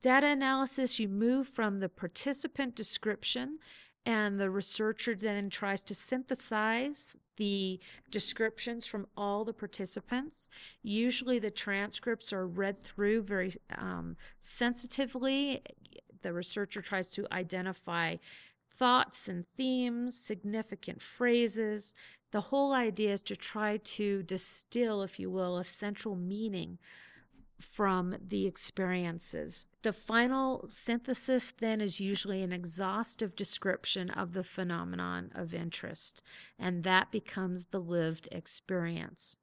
Data 0.00 0.28
analysis, 0.28 0.98
you 0.98 1.08
move 1.08 1.46
from 1.46 1.80
the 1.80 1.88
participant 1.88 2.74
description 2.74 3.58
and 4.06 4.40
the 4.40 4.50
researcher 4.50 5.14
then 5.14 5.50
tries 5.50 5.84
to 5.84 5.94
synthesize 5.94 7.16
the 7.36 7.80
descriptions 8.10 8.86
from 8.86 9.06
all 9.16 9.44
the 9.44 9.52
participants. 9.52 10.48
Usually, 10.82 11.38
the 11.38 11.50
transcripts 11.50 12.32
are 12.32 12.46
read 12.46 12.78
through 12.78 13.22
very 13.22 13.52
um, 13.76 14.16
sensitively. 14.40 15.62
The 16.22 16.32
researcher 16.32 16.80
tries 16.80 17.10
to 17.12 17.26
identify 17.32 18.16
thoughts 18.72 19.28
and 19.28 19.46
themes, 19.56 20.16
significant 20.16 21.02
phrases. 21.02 21.94
The 22.30 22.40
whole 22.40 22.72
idea 22.72 23.12
is 23.12 23.22
to 23.24 23.36
try 23.36 23.78
to 23.78 24.22
distill, 24.22 25.02
if 25.02 25.18
you 25.18 25.30
will, 25.30 25.58
a 25.58 25.64
central 25.64 26.14
meaning 26.14 26.78
from 27.60 28.16
the 28.20 28.46
experiences. 28.46 29.66
The 29.82 29.92
final 29.92 30.66
synthesis 30.68 31.52
then 31.52 31.80
is 31.80 32.00
usually 32.00 32.42
an 32.42 32.52
exhaustive 32.52 33.36
description 33.36 34.10
of 34.10 34.32
the 34.32 34.44
phenomenon 34.44 35.30
of 35.34 35.54
interest, 35.54 36.22
and 36.58 36.82
that 36.84 37.10
becomes 37.10 37.66
the 37.66 37.80
lived 37.80 38.28
experience. 38.32 39.36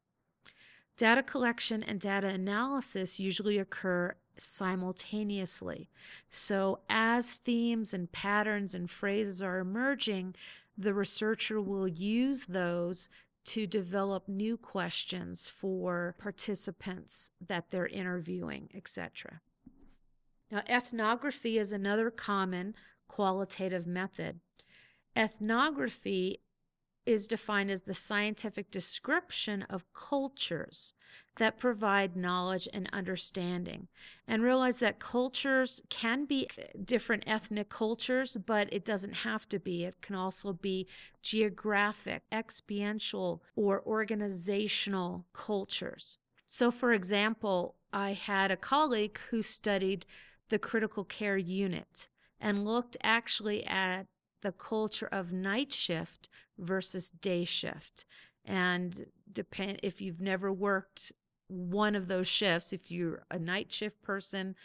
Data 0.98 1.22
collection 1.22 1.84
and 1.84 2.00
data 2.00 2.28
analysis 2.28 3.20
usually 3.20 3.60
occur 3.60 4.16
simultaneously. 4.36 5.90
So, 6.30 6.80
as 6.90 7.32
themes 7.32 7.94
and 7.94 8.12
patterns 8.12 8.74
and 8.74 8.90
phrases 8.90 9.42
are 9.42 9.60
emerging, 9.60 10.36
the 10.78 10.94
researcher 10.94 11.60
will 11.60 11.88
use 11.88 12.46
those 12.46 13.10
to 13.48 13.66
develop 13.66 14.28
new 14.28 14.58
questions 14.58 15.48
for 15.48 16.16
participants 16.20 17.32
that 17.46 17.70
they're 17.70 17.88
interviewing, 17.88 18.70
etc. 18.76 19.42
Now, 20.52 20.64
ethnography 20.70 21.58
is 21.58 21.72
another 21.72 22.12
common 22.12 22.76
qualitative 23.08 23.88
method. 23.88 24.42
Ethnography 25.16 26.42
is 27.08 27.28
defined 27.28 27.72
as 27.72 27.82
the 27.82 27.94
scientific 27.94 28.70
description 28.70 29.64
of 29.70 29.86
cultures 29.94 30.94
that 31.38 31.58
provide 31.58 32.18
knowledge 32.18 32.68
and 32.74 32.90
understanding. 32.92 33.88
And 34.28 34.44
realize 34.44 34.80
that 34.80 35.00
cultures 35.00 35.82
can 35.90 36.26
be 36.26 36.50
different 36.84 37.24
ethnic 37.26 37.70
cultures, 37.70 38.38
but 38.46 38.72
it 38.74 38.84
doesn't 38.84 39.14
have 39.14 39.48
to 39.50 39.60
be. 39.60 39.86
It 39.86 40.02
can 40.02 40.16
also 40.16 40.54
be 40.54 40.88
geographic, 41.24 42.24
experiential, 42.32 43.42
or 43.56 43.82
organizational 43.86 45.26
cultures. 45.32 46.20
So, 46.46 46.72
for 46.72 46.92
example, 46.92 47.76
I 47.94 48.14
had 48.14 48.52
a 48.52 48.58
colleague 48.58 49.18
who 49.30 49.42
studied 49.42 50.06
the 50.50 50.60
critical 50.60 51.06
care 51.06 51.38
unit 51.38 52.10
and 52.40 52.66
looked 52.66 52.98
actually 53.02 53.66
at 53.66 54.08
the 54.42 54.52
culture 54.52 55.10
of 55.12 55.34
night 55.34 55.74
shift 55.74 56.30
versus 56.58 57.12
day 57.12 57.46
shift. 57.46 58.06
And 58.46 59.06
depend 59.32 59.80
if 59.84 60.02
you've 60.02 60.22
never 60.22 60.52
worked 60.52 61.12
one 61.48 61.96
of 61.96 62.08
those 62.08 62.28
shifts, 62.28 62.74
if 62.74 62.92
you're 62.92 63.24
a 63.32 63.40
night 63.40 63.72
shift 63.72 64.02
person, 64.02 64.56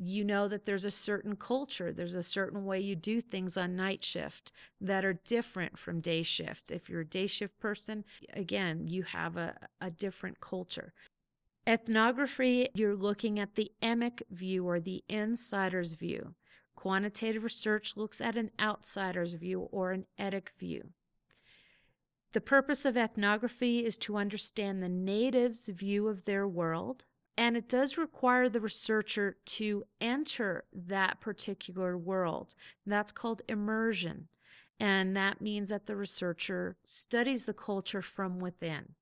you 0.00 0.24
know 0.24 0.46
that 0.46 0.64
there's 0.64 0.84
a 0.84 0.90
certain 0.90 1.34
culture, 1.34 1.92
there's 1.92 2.14
a 2.14 2.22
certain 2.22 2.64
way 2.64 2.78
you 2.78 2.94
do 2.94 3.20
things 3.20 3.56
on 3.56 3.74
night 3.74 4.04
shift 4.04 4.52
that 4.80 5.04
are 5.04 5.20
different 5.24 5.76
from 5.76 6.00
day 6.00 6.22
shift. 6.22 6.70
If 6.70 6.88
you're 6.88 7.00
a 7.00 7.06
day 7.06 7.26
shift 7.26 7.58
person, 7.58 8.04
again, 8.32 8.86
you 8.86 9.02
have 9.02 9.36
a, 9.36 9.56
a 9.80 9.90
different 9.90 10.40
culture. 10.40 10.92
Ethnography, 11.66 12.68
you're 12.74 12.96
looking 12.96 13.40
at 13.40 13.56
the 13.56 13.72
emic 13.82 14.22
view 14.30 14.66
or 14.66 14.78
the 14.78 15.02
insider's 15.08 15.94
view. 15.94 16.34
Quantitative 16.76 17.42
research 17.42 17.96
looks 17.96 18.20
at 18.20 18.36
an 18.36 18.52
outsider's 18.60 19.34
view 19.34 19.62
or 19.72 19.90
an 19.90 20.06
etic 20.18 20.50
view. 20.58 20.92
The 22.32 22.40
purpose 22.42 22.84
of 22.84 22.96
ethnography 22.96 23.84
is 23.84 23.96
to 23.98 24.16
understand 24.16 24.82
the 24.82 24.88
natives' 24.88 25.68
view 25.68 26.08
of 26.08 26.24
their 26.24 26.46
world, 26.46 27.06
and 27.36 27.56
it 27.56 27.68
does 27.68 27.96
require 27.96 28.48
the 28.48 28.60
researcher 28.60 29.36
to 29.44 29.84
enter 30.00 30.64
that 30.72 31.20
particular 31.20 31.96
world. 31.96 32.54
That's 32.84 33.12
called 33.12 33.42
immersion, 33.48 34.28
and 34.78 35.16
that 35.16 35.40
means 35.40 35.70
that 35.70 35.86
the 35.86 35.96
researcher 35.96 36.76
studies 36.82 37.46
the 37.46 37.54
culture 37.54 38.02
from 38.02 38.40
within. 38.40 38.94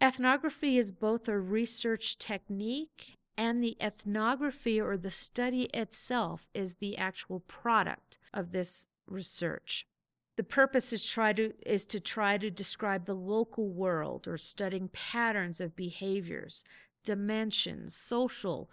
Ethnography 0.00 0.76
is 0.76 0.90
both 0.90 1.28
a 1.28 1.38
research 1.38 2.18
technique 2.18 3.16
and 3.36 3.62
the 3.62 3.76
ethnography 3.80 4.80
or 4.80 4.96
the 4.96 5.10
study 5.10 5.64
itself 5.74 6.48
is 6.54 6.76
the 6.76 6.98
actual 6.98 7.40
product 7.40 8.18
of 8.32 8.52
this 8.52 8.88
research. 9.06 9.86
The 10.36 10.44
purpose 10.44 10.92
is 10.92 11.04
try 11.04 11.32
to 11.32 11.52
is 11.64 11.86
to 11.86 12.00
try 12.00 12.38
to 12.38 12.50
describe 12.50 13.04
the 13.06 13.14
local 13.14 13.68
world 13.68 14.26
or 14.26 14.36
studying 14.36 14.88
patterns 14.88 15.60
of 15.60 15.76
behaviors, 15.76 16.64
dimensions, 17.04 17.94
social 17.94 18.70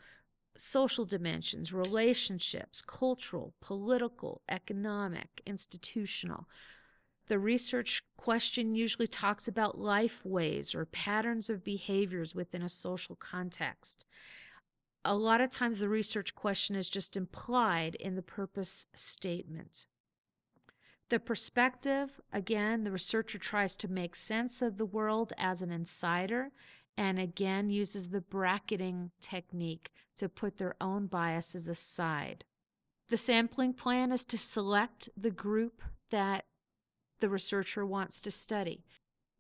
social 0.56 1.06
dimensions, 1.06 1.71
relationships, 1.71 2.82
cultural, 2.82 3.54
political, 3.62 4.41
economic, 4.50 5.41
institutional. 5.45 6.47
The 7.28 7.39
research 7.39 8.04
question 8.17 8.76
usually 8.76 9.08
talks 9.08 9.47
about 9.47 9.80
life 9.80 10.26
ways 10.26 10.76
or 10.76 10.86
patterns 10.86 11.50
of 11.50 11.63
behaviors 11.63 12.36
within 12.36 12.63
a 12.63 12.69
social 12.69 13.15
context 13.15 14.06
a 15.04 15.15
lot 15.15 15.41
of 15.41 15.50
times 15.50 15.80
the 15.80 15.89
research 15.89 16.36
question 16.36 16.76
is 16.76 16.89
just 16.89 17.17
implied 17.17 17.95
in 17.95 18.15
the 18.15 18.21
purpose 18.21 18.88
statement. 18.93 19.88
The 21.12 21.19
perspective, 21.19 22.21
again, 22.32 22.86
the 22.86 22.91
researcher 22.91 23.38
tries 23.38 23.76
to 23.76 23.89
make 23.89 24.15
sense 24.15 24.62
of 24.62 24.78
the 24.78 24.86
world 24.86 25.34
as 25.38 25.62
an 25.62 25.69
insider 25.69 26.52
and 26.95 27.19
again 27.19 27.69
uses 27.69 28.10
the 28.10 28.21
bracketing 28.21 29.12
technique 29.19 29.91
to 30.15 30.30
put 30.30 30.56
their 30.56 30.74
own 30.80 31.08
biases 31.08 31.67
aside. 31.67 32.45
The 33.10 33.17
sampling 33.17 33.74
plan 33.74 34.13
is 34.13 34.26
to 34.28 34.38
select 34.38 35.10
the 35.17 35.32
group 35.32 35.82
that 36.12 36.45
the 37.19 37.28
researcher 37.28 37.86
wants 37.86 38.21
to 38.21 38.32
study. 38.32 38.86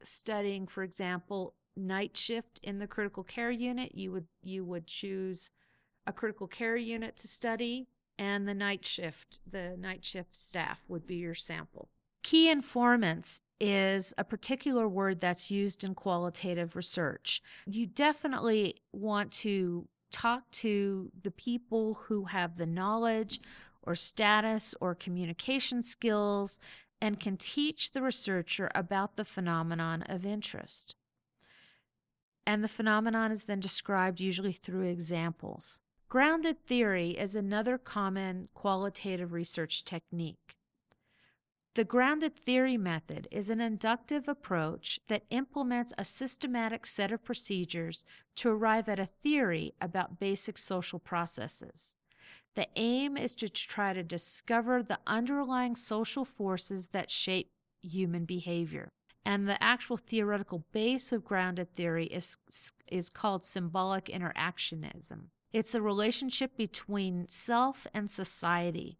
Studying, 0.03 0.67
for 0.67 0.83
example, 0.83 1.53
night 1.77 2.17
shift 2.17 2.59
in 2.63 2.79
the 2.79 2.87
critical 2.87 3.23
care 3.23 3.49
unit, 3.49 3.95
you 3.95 4.11
would 4.11 4.27
you 4.43 4.65
would 4.65 4.87
choose 4.87 5.53
a 6.05 6.11
critical 6.11 6.47
care 6.47 6.75
unit 6.75 7.15
to 7.15 7.29
study 7.29 7.87
and 8.21 8.47
the 8.47 8.53
night 8.53 8.85
shift, 8.85 9.41
the 9.49 9.75
night 9.79 10.05
shift 10.05 10.35
staff 10.35 10.83
would 10.87 11.07
be 11.07 11.15
your 11.15 11.33
sample. 11.33 11.89
Key 12.21 12.51
informants 12.51 13.41
is 13.59 14.13
a 14.15 14.23
particular 14.23 14.87
word 14.87 15.19
that's 15.19 15.49
used 15.49 15.83
in 15.83 15.95
qualitative 15.95 16.75
research. 16.75 17.41
You 17.65 17.87
definitely 17.87 18.75
want 18.93 19.31
to 19.31 19.87
talk 20.11 20.43
to 20.51 21.11
the 21.19 21.31
people 21.31 21.95
who 22.03 22.25
have 22.25 22.57
the 22.57 22.67
knowledge 22.67 23.41
or 23.81 23.95
status 23.95 24.75
or 24.79 24.93
communication 24.93 25.81
skills 25.81 26.59
and 27.01 27.19
can 27.19 27.37
teach 27.37 27.91
the 27.91 28.03
researcher 28.03 28.69
about 28.75 29.15
the 29.15 29.25
phenomenon 29.25 30.03
of 30.03 30.27
interest. 30.27 30.93
And 32.45 32.63
the 32.63 32.67
phenomenon 32.67 33.31
is 33.31 33.45
then 33.45 33.59
described 33.59 34.19
usually 34.19 34.53
through 34.53 34.83
examples. 34.83 35.81
Grounded 36.11 36.59
theory 36.65 37.11
is 37.11 37.37
another 37.37 37.77
common 37.77 38.49
qualitative 38.53 39.31
research 39.31 39.85
technique. 39.85 40.57
The 41.75 41.85
grounded 41.85 42.35
theory 42.35 42.75
method 42.75 43.29
is 43.31 43.49
an 43.49 43.61
inductive 43.61 44.27
approach 44.27 44.99
that 45.07 45.23
implements 45.29 45.93
a 45.97 46.03
systematic 46.03 46.85
set 46.85 47.13
of 47.13 47.23
procedures 47.23 48.03
to 48.35 48.49
arrive 48.49 48.89
at 48.89 48.99
a 48.99 49.05
theory 49.05 49.73
about 49.79 50.19
basic 50.19 50.57
social 50.57 50.99
processes. 50.99 51.95
The 52.55 52.67
aim 52.75 53.15
is 53.15 53.33
to 53.37 53.47
try 53.47 53.93
to 53.93 54.03
discover 54.03 54.83
the 54.83 54.99
underlying 55.07 55.77
social 55.77 56.25
forces 56.25 56.89
that 56.89 57.09
shape 57.09 57.51
human 57.81 58.25
behavior. 58.25 58.89
And 59.25 59.47
the 59.47 59.63
actual 59.63 59.95
theoretical 59.95 60.65
base 60.73 61.13
of 61.13 61.23
grounded 61.23 61.73
theory 61.73 62.07
is, 62.07 62.37
is 62.89 63.09
called 63.09 63.45
symbolic 63.45 64.07
interactionism. 64.07 65.27
It's 65.53 65.75
a 65.75 65.81
relationship 65.81 66.55
between 66.55 67.27
self 67.27 67.85
and 67.93 68.09
society. 68.09 68.97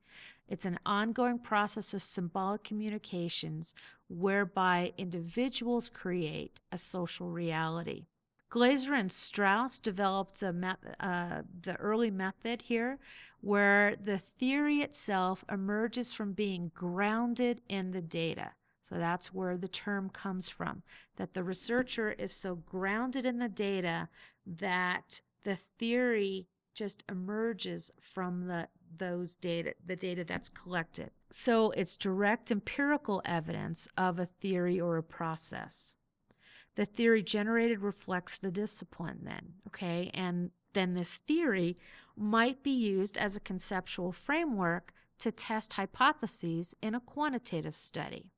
It's 0.48 0.66
an 0.66 0.80
ongoing 0.86 1.40
process 1.40 1.94
of 1.94 2.02
symbolic 2.02 2.64
communications 2.64 3.74
whereby 4.10 4.92
individuals 4.98 5.90
create 5.90 6.60
a 6.72 6.78
social 6.78 7.30
reality. 7.30 8.08
Glaser 8.50 8.94
and 8.94 9.10
Strauss 9.10 9.80
developed 9.80 10.44
uh, 10.44 11.42
the 11.62 11.76
early 11.80 12.12
method 12.12 12.64
here 12.64 13.00
where 13.40 13.96
the 13.96 14.18
theory 14.18 14.82
itself 14.82 15.46
emerges 15.50 16.12
from 16.12 16.34
being 16.34 16.70
grounded 16.76 17.62
in 17.70 17.92
the 17.92 18.02
data. 18.02 18.52
So 18.84 18.96
that's 18.96 19.34
where 19.34 19.56
the 19.56 19.70
term 19.70 20.10
comes 20.10 20.50
from, 20.50 20.84
that 21.16 21.34
the 21.34 21.46
researcher 21.46 22.12
is 22.12 22.34
so 22.34 22.56
grounded 22.56 23.26
in 23.26 23.40
the 23.40 23.48
data 23.48 24.10
that 24.46 25.22
the 25.44 25.56
theory 25.56 26.48
just 26.74 27.04
emerges 27.10 27.92
from 28.00 28.48
the 28.48 28.68
those 28.98 29.38
data 29.38 29.74
the 29.86 29.96
data 29.96 30.24
that's 30.24 30.50
collected. 30.50 31.12
So 31.32 31.72
it's 31.72 31.96
direct 31.96 32.52
empirical 32.52 33.22
evidence 33.26 33.88
of 33.98 34.20
a 34.20 34.26
theory 34.26 34.80
or 34.80 34.98
a 34.98 35.04
process. 35.04 35.98
The 36.76 36.86
theory 36.86 37.24
generated 37.24 37.82
reflects 37.82 38.38
the 38.38 38.52
discipline 38.52 39.20
then 39.24 39.54
okay? 39.68 40.12
And 40.14 40.52
then 40.74 40.94
this 40.94 41.18
theory 41.18 41.78
might 42.16 42.64
be 42.64 42.72
used 42.72 43.18
as 43.18 43.36
a 43.36 43.42
conceptual 43.42 44.12
framework 44.12 44.94
to 45.20 45.32
test 45.32 45.74
hypotheses 45.74 46.76
in 46.82 46.96
a 46.96 47.00
quantitative 47.00 47.76
study. 47.76 48.32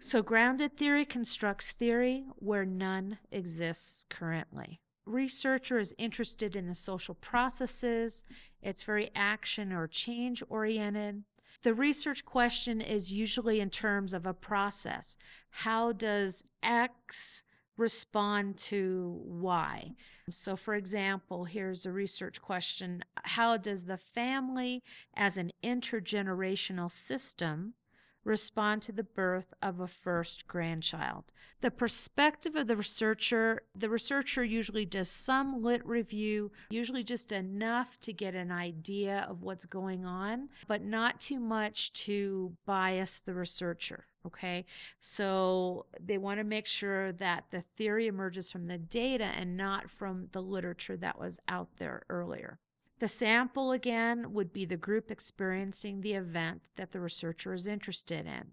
So 0.00 0.22
grounded 0.22 0.76
theory 0.76 1.04
constructs 1.04 1.72
theory 1.72 2.24
where 2.36 2.64
none 2.64 3.18
exists 3.30 4.04
currently 4.08 4.80
researcher 5.06 5.78
is 5.78 5.94
interested 5.98 6.56
in 6.56 6.66
the 6.66 6.74
social 6.74 7.14
processes. 7.14 8.24
It's 8.62 8.82
very 8.82 9.10
action 9.14 9.72
or 9.72 9.86
change 9.86 10.42
oriented. 10.48 11.24
The 11.62 11.74
research 11.74 12.24
question 12.24 12.80
is 12.80 13.12
usually 13.12 13.60
in 13.60 13.70
terms 13.70 14.12
of 14.12 14.26
a 14.26 14.34
process. 14.34 15.16
How 15.50 15.92
does 15.92 16.44
X 16.62 17.44
respond 17.76 18.56
to 18.56 19.20
Y? 19.24 19.92
So, 20.30 20.56
for 20.56 20.74
example, 20.74 21.44
here's 21.44 21.86
a 21.86 21.92
research 21.92 22.40
question 22.40 23.04
How 23.24 23.56
does 23.56 23.84
the 23.84 23.96
family 23.96 24.82
as 25.14 25.36
an 25.36 25.52
intergenerational 25.62 26.90
system 26.90 27.74
respond 28.24 28.82
to 28.82 28.92
the 28.92 29.04
birth 29.04 29.52
of 29.62 29.80
a 29.80 29.86
first 29.86 30.46
grandchild. 30.46 31.24
The 31.60 31.70
perspective 31.70 32.56
of 32.56 32.66
the 32.66 32.76
researcher, 32.76 33.62
the 33.74 33.88
researcher 33.88 34.44
usually 34.44 34.84
does 34.84 35.08
some 35.08 35.62
lit 35.62 35.84
review, 35.86 36.50
usually 36.70 37.04
just 37.04 37.32
enough 37.32 37.98
to 38.00 38.12
get 38.12 38.34
an 38.34 38.50
idea 38.50 39.26
of 39.28 39.42
what's 39.42 39.66
going 39.66 40.04
on, 40.04 40.48
but 40.66 40.82
not 40.82 41.20
too 41.20 41.38
much 41.38 41.92
to 42.04 42.52
bias 42.66 43.20
the 43.20 43.34
researcher. 43.34 44.06
Okay, 44.26 44.64
so 45.00 45.84
they 46.00 46.16
want 46.16 46.40
to 46.40 46.44
make 46.44 46.64
sure 46.64 47.12
that 47.12 47.44
the 47.50 47.60
theory 47.60 48.06
emerges 48.06 48.50
from 48.50 48.64
the 48.64 48.78
data 48.78 49.24
and 49.24 49.54
not 49.54 49.90
from 49.90 50.28
the 50.32 50.40
literature 50.40 50.96
that 50.96 51.18
was 51.18 51.40
out 51.46 51.68
there 51.76 52.04
earlier. 52.08 52.58
The 53.04 53.08
sample, 53.08 53.72
again, 53.72 54.32
would 54.32 54.50
be 54.50 54.64
the 54.64 54.78
group 54.78 55.10
experiencing 55.10 56.00
the 56.00 56.14
event 56.14 56.70
that 56.76 56.92
the 56.92 57.00
researcher 57.00 57.52
is 57.52 57.66
interested 57.66 58.24
in. 58.24 58.52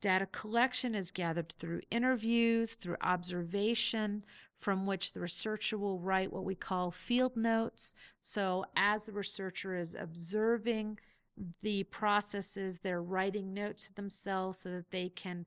Data 0.00 0.26
collection 0.26 0.94
is 0.94 1.10
gathered 1.10 1.50
through 1.52 1.80
interviews, 1.90 2.74
through 2.74 2.98
observation, 3.00 4.24
from 4.54 4.86
which 4.86 5.12
the 5.12 5.20
researcher 5.20 5.76
will 5.76 5.98
write 5.98 6.32
what 6.32 6.44
we 6.44 6.54
call 6.54 6.92
field 6.92 7.36
notes. 7.36 7.96
So, 8.20 8.66
as 8.76 9.06
the 9.06 9.12
researcher 9.12 9.74
is 9.74 9.96
observing 9.96 10.98
the 11.60 11.82
processes, 11.82 12.78
they're 12.78 13.02
writing 13.02 13.52
notes 13.52 13.88
to 13.88 13.94
themselves 13.94 14.58
so 14.58 14.70
that 14.70 14.92
they 14.92 15.08
can 15.08 15.44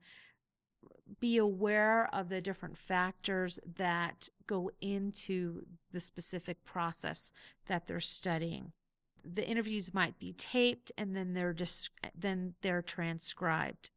be 1.20 1.36
aware 1.36 2.08
of 2.12 2.28
the 2.28 2.40
different 2.40 2.76
factors 2.76 3.60
that 3.76 4.28
go 4.46 4.70
into 4.80 5.64
the 5.92 6.00
specific 6.00 6.64
process 6.64 7.32
that 7.66 7.86
they're 7.86 8.00
studying. 8.00 8.72
The 9.22 9.46
interviews 9.46 9.92
might 9.92 10.18
be 10.18 10.32
taped 10.32 10.90
and 10.96 11.14
then 11.14 11.34
they're 11.34 11.52
dis- 11.52 11.90
then 12.18 12.54
they're 12.62 12.82
transcribed. 12.82 13.90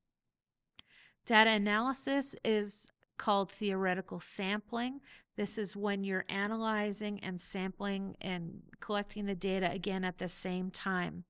Data 1.25 1.51
analysis 1.51 2.35
is 2.43 2.91
called 3.17 3.49
theoretical 3.51 4.19
sampling. 4.19 4.99
This 5.37 5.57
is 5.57 5.75
when 5.75 6.03
you're 6.03 6.25
analyzing 6.27 7.19
and 7.21 7.39
sampling 7.39 8.17
and 8.19 8.61
collecting 8.81 9.25
the 9.25 9.35
data 9.35 9.71
again 9.71 10.03
at 10.03 10.17
the 10.17 10.27
same 10.27 10.69
time. 10.69 11.23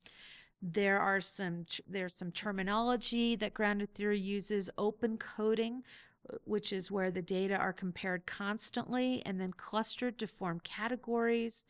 There 0.65 0.97
are 0.97 1.19
some 1.19 1.65
there's 1.89 2.13
some 2.13 2.31
terminology 2.31 3.35
that 3.35 3.53
grounded 3.53 3.93
theory 3.93 4.19
uses, 4.19 4.69
open 4.77 5.17
coding, 5.17 5.83
uh, 6.31 6.37
which 6.45 6.71
is 6.71 6.89
where 6.89 7.11
the 7.11 7.21
data 7.21 7.55
are 7.55 7.73
compared 7.73 8.25
constantly 8.25 9.21
and 9.25 9.41
then 9.41 9.51
clustered 9.51 10.17
to 10.19 10.27
form 10.27 10.61
categories. 10.61 11.65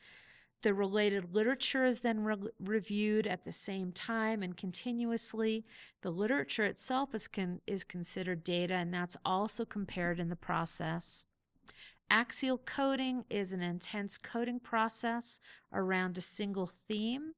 The 0.62 0.76
related 0.76 1.34
literature 1.34 1.86
is 1.86 2.02
then 2.02 2.20
re- 2.20 2.52
reviewed 2.60 3.26
at 3.26 3.44
the 3.44 3.52
same 3.52 3.92
time 3.92 4.44
and 4.44 4.56
continuously. 4.56 5.66
The 6.04 6.12
literature 6.12 6.64
itself 6.64 7.16
is, 7.16 7.28
con- 7.28 7.62
is 7.66 7.84
considered 7.84 8.44
data, 8.44 8.76
and 8.76 8.94
that's 8.94 9.18
also 9.26 9.66
compared 9.66 10.20
in 10.20 10.30
the 10.30 10.36
process. 10.36 11.26
Axial 12.12 12.60
coding 12.60 13.26
is 13.30 13.54
an 13.54 13.62
intense 13.62 14.20
coding 14.20 14.60
process 14.60 15.42
around 15.74 16.16
a 16.18 16.22
single 16.22 16.68
theme. 16.68 17.34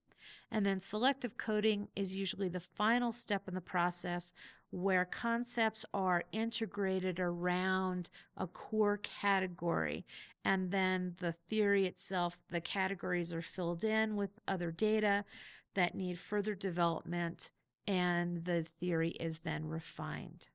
And 0.55 0.65
then 0.65 0.79
selective 0.79 1.37
coding 1.37 1.89
is 1.97 2.15
usually 2.15 2.47
the 2.47 2.61
final 2.61 3.11
step 3.11 3.49
in 3.49 3.55
the 3.55 3.59
process 3.59 4.31
where 4.71 5.03
concepts 5.03 5.85
are 5.93 6.23
integrated 6.31 7.19
around 7.19 8.09
a 8.37 8.47
core 8.47 9.01
category. 9.03 10.05
And 10.45 10.71
then 10.71 11.15
the 11.19 11.33
theory 11.33 11.85
itself, 11.85 12.41
the 12.49 12.61
categories 12.61 13.33
are 13.33 13.41
filled 13.41 13.83
in 13.83 14.15
with 14.15 14.29
other 14.47 14.71
data 14.71 15.25
that 15.73 15.93
need 15.93 16.17
further 16.17 16.55
development, 16.55 17.51
and 17.85 18.45
the 18.45 18.63
theory 18.63 19.09
is 19.09 19.41
then 19.41 19.65
refined. 19.65 20.47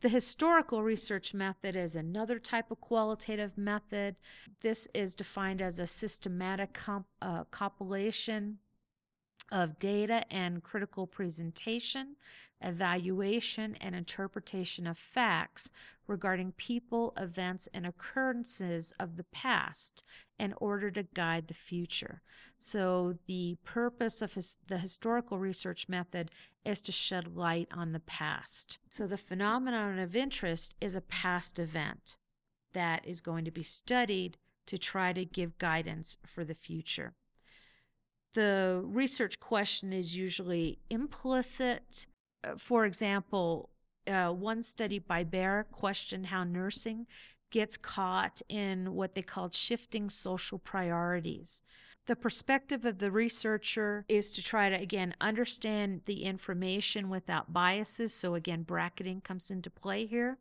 The 0.00 0.08
historical 0.08 0.82
research 0.82 1.34
method 1.34 1.76
is 1.76 1.94
another 1.94 2.38
type 2.38 2.70
of 2.70 2.80
qualitative 2.80 3.58
method. 3.58 4.16
This 4.62 4.88
is 4.94 5.14
defined 5.14 5.60
as 5.60 5.78
a 5.78 5.86
systematic 5.86 6.72
comp- 6.72 7.06
uh, 7.20 7.44
compilation 7.50 8.60
of 9.52 9.78
data 9.78 10.24
and 10.32 10.62
critical 10.62 11.06
presentation, 11.06 12.16
evaluation, 12.60 13.76
and 13.80 13.94
interpretation 13.94 14.86
of 14.86 14.96
facts 14.96 15.70
regarding 16.06 16.52
people, 16.52 17.12
events, 17.18 17.68
and 17.74 17.86
occurrences 17.86 18.92
of 18.98 19.16
the 19.16 19.24
past 19.24 20.02
in 20.38 20.54
order 20.58 20.90
to 20.90 21.02
guide 21.14 21.48
the 21.48 21.54
future. 21.54 22.22
So, 22.58 23.18
the 23.26 23.56
purpose 23.64 24.22
of 24.22 24.34
his, 24.34 24.58
the 24.66 24.78
historical 24.78 25.38
research 25.38 25.88
method 25.88 26.30
is 26.64 26.80
to 26.82 26.92
shed 26.92 27.36
light 27.36 27.68
on 27.72 27.92
the 27.92 28.00
past. 28.00 28.78
So, 28.88 29.06
the 29.06 29.16
phenomenon 29.16 29.98
of 29.98 30.16
interest 30.16 30.74
is 30.80 30.94
a 30.94 31.00
past 31.00 31.58
event 31.58 32.16
that 32.72 33.06
is 33.06 33.20
going 33.20 33.44
to 33.44 33.50
be 33.50 33.62
studied 33.62 34.38
to 34.66 34.78
try 34.78 35.12
to 35.12 35.24
give 35.24 35.58
guidance 35.58 36.18
for 36.26 36.44
the 36.44 36.54
future 36.54 37.14
the 38.34 38.82
research 38.84 39.40
question 39.40 39.92
is 39.92 40.16
usually 40.16 40.78
implicit. 40.90 42.06
Uh, 42.42 42.56
for 42.56 42.84
example, 42.84 43.70
uh, 44.06 44.30
one 44.30 44.62
study 44.62 44.98
by 44.98 45.24
Baer 45.24 45.66
questioned 45.72 46.26
how 46.26 46.44
nursing 46.44 47.06
gets 47.50 47.76
caught 47.76 48.42
in 48.48 48.94
what 48.94 49.12
they 49.12 49.22
called 49.22 49.54
shifting 49.54 50.10
social 50.10 50.58
priorities. 50.58 51.62
The 52.06 52.16
perspective 52.16 52.84
of 52.84 52.98
the 52.98 53.10
researcher 53.10 54.04
is 54.08 54.32
to 54.32 54.42
try 54.42 54.68
to, 54.68 54.74
again, 54.74 55.14
understand 55.20 56.02
the 56.04 56.24
information 56.24 57.08
without 57.08 57.52
biases. 57.52 58.12
So, 58.12 58.34
again, 58.34 58.62
bracketing 58.62 59.22
comes 59.22 59.50
into 59.50 59.70
play 59.70 60.04
here. 60.04 60.36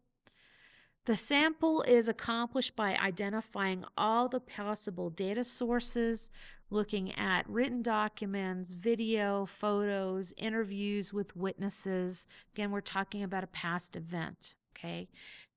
The 1.05 1.15
sample 1.17 1.81
is 1.81 2.07
accomplished 2.07 2.77
by 2.77 2.95
identifying 2.95 3.83
all 3.97 4.29
the 4.29 4.39
possible 4.39 5.09
data 5.09 5.43
sources, 5.43 6.31
looking 6.69 7.13
at 7.15 7.49
written 7.49 7.81
documents, 7.81 8.71
video, 8.71 9.45
photos, 9.45 10.33
interviews 10.37 11.11
with 11.11 11.35
witnesses. 11.35 12.25
Again, 12.53 12.71
we're 12.71 12.79
talking 12.79 13.21
about 13.21 13.43
a 13.43 13.47
past 13.47 13.97
event, 13.97 14.55
okay? 14.77 15.09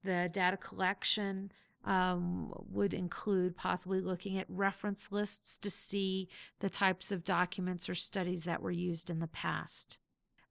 The 0.03 0.29
data 0.33 0.57
collection 0.57 1.53
um, 1.85 2.53
would 2.69 2.93
include 2.93 3.57
possibly 3.57 4.01
looking 4.01 4.39
at 4.39 4.47
reference 4.49 5.13
lists 5.13 5.61
to 5.61 5.71
see 5.71 6.29
the 6.59 6.69
types 6.69 7.13
of 7.13 7.23
documents 7.23 7.89
or 7.89 7.95
studies 7.95 8.43
that 8.45 8.61
were 8.61 8.73
used 8.73 9.11
in 9.11 9.21
the 9.21 9.29
past. 9.29 10.01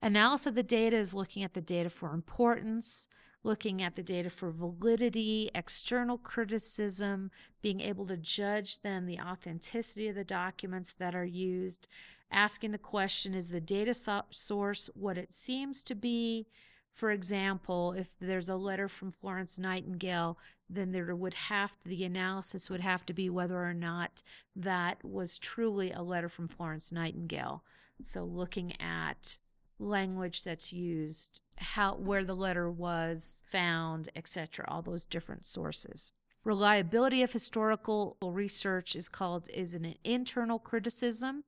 Analysis 0.01 0.47
of 0.47 0.55
the 0.55 0.63
data 0.63 0.95
is 0.95 1.13
looking 1.13 1.43
at 1.43 1.53
the 1.53 1.59
data 1.59 1.89
for 1.89 2.13
importance, 2.13 3.09
looking 3.45 3.81
at 3.83 3.95
the 3.95 4.03
data 4.03 4.29
for 4.29 4.49
validity, 4.49 5.51
external 5.53 6.17
criticism, 6.17 7.29
being 7.61 7.79
able 7.79 8.05
to 8.07 8.17
judge 8.17 8.81
then 8.81 9.05
the 9.05 9.19
authenticity 9.19 10.07
of 10.07 10.15
the 10.15 10.23
documents 10.23 10.93
that 10.93 11.13
are 11.13 11.25
used, 11.25 11.87
asking 12.31 12.71
the 12.71 12.77
question 12.77 13.35
is 13.35 13.47
the 13.47 13.61
data 13.61 13.93
source 14.31 14.89
what 14.95 15.17
it 15.17 15.31
seems 15.31 15.83
to 15.83 15.93
be? 15.93 16.47
For 16.91 17.11
example, 17.11 17.93
if 17.93 18.09
there's 18.19 18.49
a 18.49 18.55
letter 18.55 18.87
from 18.87 19.11
Florence 19.11 19.59
Nightingale, 19.59 20.39
then 20.69 20.91
there 20.91 21.15
would 21.15 21.33
have 21.35 21.77
to, 21.81 21.89
the 21.89 22.03
analysis 22.03 22.69
would 22.69 22.81
have 22.81 23.05
to 23.05 23.13
be 23.13 23.29
whether 23.29 23.63
or 23.63 23.73
not 23.73 24.23
that 24.55 25.03
was 25.03 25.37
truly 25.37 25.91
a 25.91 26.01
letter 26.01 26.29
from 26.29 26.47
Florence 26.47 26.91
Nightingale. 26.91 27.63
So 28.01 28.23
looking 28.23 28.73
at 28.81 29.39
language 29.79 30.43
that's 30.43 30.71
used, 30.71 31.41
how 31.57 31.95
where 31.95 32.23
the 32.23 32.35
letter 32.35 32.69
was 32.69 33.43
found, 33.51 34.09
etc., 34.15 34.65
all 34.67 34.81
those 34.81 35.05
different 35.05 35.45
sources. 35.45 36.13
Reliability 36.43 37.23
of 37.23 37.33
historical 37.33 38.17
research 38.21 38.95
is 38.95 39.09
called 39.09 39.49
is 39.49 39.73
an 39.73 39.95
internal 40.03 40.59
criticism. 40.59 41.43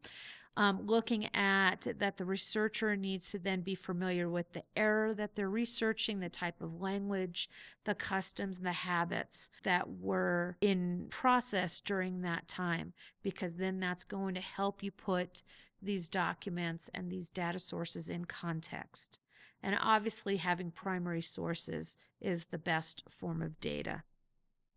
Um, 0.58 0.88
looking 0.88 1.28
at 1.36 1.86
that 2.00 2.18
the 2.18 2.26
researcher 2.26 2.96
needs 2.96 3.30
to 3.30 3.38
then 3.38 3.62
be 3.62 3.76
familiar 3.76 4.28
with 4.28 4.52
the 4.54 4.64
error 4.76 5.14
that 5.14 5.36
they're 5.36 5.52
researching, 5.52 6.20
the 6.20 6.30
type 6.30 6.60
of 6.62 6.82
language, 6.82 7.48
the 7.84 7.94
customs, 7.94 8.60
the 8.60 8.72
habits 8.72 9.52
that 9.62 9.88
were 9.88 10.58
in 10.62 11.06
process 11.12 11.80
during 11.80 12.22
that 12.22 12.48
time, 12.48 12.94
because 13.22 13.58
then 13.58 13.80
that's 13.80 14.04
going 14.04 14.34
to 14.34 14.42
help 14.42 14.82
you 14.82 14.90
put 14.90 15.44
these 15.82 16.10
documents 16.10 16.90
and 16.94 17.10
these 17.12 17.32
data 17.32 17.60
sources 17.60 18.10
in 18.10 18.26
context. 18.26 19.20
And 19.64 19.78
obviously, 19.82 20.38
having 20.38 20.72
primary 20.72 21.22
sources 21.22 21.98
is 22.22 22.46
the 22.46 22.58
best 22.58 23.04
form 23.10 23.42
of 23.42 23.60
data. 23.60 24.04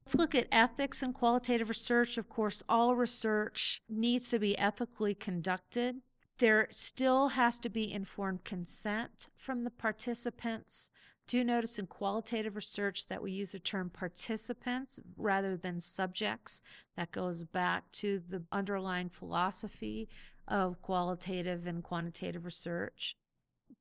Let's 0.06 0.14
look 0.14 0.34
at 0.34 0.48
ethics 0.50 1.02
and 1.02 1.14
qualitative 1.14 1.68
research. 1.68 2.18
Of 2.18 2.28
course, 2.28 2.62
all 2.68 2.96
research 2.96 3.82
needs 3.88 4.30
to 4.30 4.38
be 4.38 4.58
ethically 4.58 5.14
conducted. 5.14 5.96
There 6.38 6.68
still 6.70 7.28
has 7.28 7.58
to 7.60 7.68
be 7.68 7.92
informed 7.92 8.44
consent 8.44 9.28
from 9.36 9.62
the 9.62 9.70
participants. 9.70 10.90
Do 11.26 11.44
notice 11.44 11.78
in 11.78 11.86
qualitative 11.86 12.56
research 12.56 13.06
that 13.06 13.22
we 13.22 13.30
use 13.30 13.52
the 13.52 13.60
term 13.60 13.90
participants 13.90 14.98
rather 15.16 15.56
than 15.56 15.78
subjects. 15.78 16.62
That 16.96 17.12
goes 17.12 17.44
back 17.44 17.88
to 17.92 18.20
the 18.26 18.42
underlying 18.50 19.10
philosophy 19.10 20.08
of 20.50 20.82
qualitative 20.82 21.66
and 21.66 21.82
quantitative 21.82 22.44
research. 22.44 23.16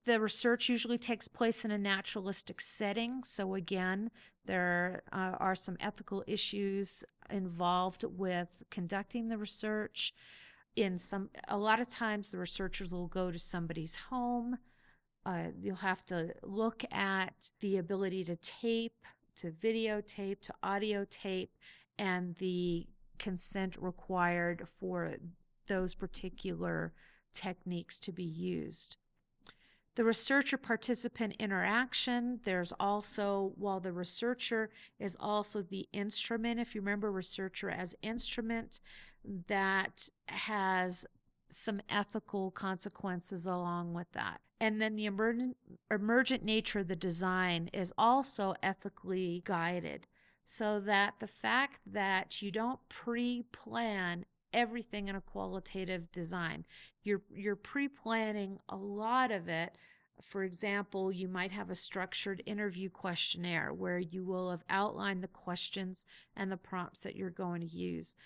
The 0.05 0.21
research 0.21 0.69
usually 0.69 0.97
takes 0.97 1.27
place 1.27 1.65
in 1.65 1.71
a 1.71 1.77
naturalistic 1.77 2.61
setting. 2.61 3.23
So, 3.23 3.55
again, 3.55 4.11
there 4.45 5.03
uh, 5.11 5.35
are 5.39 5.55
some 5.55 5.77
ethical 5.79 6.23
issues 6.27 7.03
involved 7.31 8.05
with 8.07 8.63
conducting 8.69 9.27
the 9.27 9.37
research. 9.37 10.13
In 10.75 10.97
some, 10.97 11.29
a 11.47 11.57
lot 11.57 11.79
of 11.79 11.89
times, 11.89 12.31
the 12.31 12.37
researchers 12.37 12.93
will 12.93 13.07
go 13.07 13.31
to 13.31 13.39
somebody's 13.39 13.95
home. 13.95 14.57
Uh, 15.25 15.47
you'll 15.59 15.75
have 15.75 16.05
to 16.05 16.33
look 16.43 16.85
at 16.91 17.51
the 17.59 17.77
ability 17.77 18.23
to 18.25 18.35
tape, 18.37 19.05
to 19.35 19.51
videotape, 19.51 20.39
to 20.41 20.53
audio 20.63 21.05
tape, 21.09 21.51
and 21.97 22.35
the 22.35 22.87
consent 23.17 23.75
required 23.81 24.67
for 24.79 25.13
those 25.69 25.95
particular 25.95 26.91
techniques 27.33 27.97
to 28.01 28.11
be 28.11 28.25
used. 28.25 28.97
The 29.95 30.03
researcher 30.03 30.57
participant 30.57 31.35
interaction, 31.39 32.39
there's 32.43 32.73
also, 32.79 33.53
while 33.55 33.79
the 33.79 33.91
researcher 33.91 34.69
is 34.99 35.17
also 35.19 35.61
the 35.61 35.87
instrument, 35.91 36.59
if 36.59 36.75
you 36.75 36.81
remember 36.81 37.11
researcher 37.11 37.69
as 37.69 37.95
instrument, 38.01 38.81
that 39.47 40.09
has 40.27 41.05
some 41.49 41.81
ethical 41.89 42.51
consequences 42.51 43.45
along 43.45 43.93
with 43.93 44.11
that. 44.13 44.41
And 44.61 44.81
then 44.81 44.95
the 44.95 45.05
emergent, 45.05 45.57
emergent 45.89 46.43
nature 46.43 46.79
of 46.79 46.87
the 46.87 46.95
design 46.95 47.69
is 47.73 47.93
also 47.97 48.53
ethically 48.61 49.41
guided 49.45 50.07
so 50.45 50.79
that 50.79 51.15
the 51.19 51.27
fact 51.27 51.79
that 51.85 52.41
you 52.41 52.51
don't 52.51 52.79
pre 52.89 53.43
plan 53.51 54.25
everything 54.53 55.07
in 55.07 55.15
a 55.15 55.21
qualitative 55.21 56.11
design. 56.11 56.65
You're 57.03 57.21
you're 57.33 57.55
pre-planning 57.55 58.59
a 58.69 58.75
lot 58.75 59.31
of 59.31 59.47
it. 59.47 59.75
For 60.21 60.43
example, 60.43 61.11
you 61.11 61.29
might 61.29 61.51
have 61.51 61.69
a 61.69 61.75
structured 61.75 62.43
interview 62.45 62.89
questionnaire 62.89 63.73
where 63.73 63.99
you 63.99 64.23
will 64.25 64.51
have 64.51 64.63
outlined 64.69 65.23
the 65.23 65.29
questions 65.29 66.05
and 66.35 66.51
the 66.51 66.57
prompts 66.57 67.01
that 67.03 67.15
you're 67.15 67.29
going 67.29 67.61
to 67.61 67.67
use. 67.67 68.17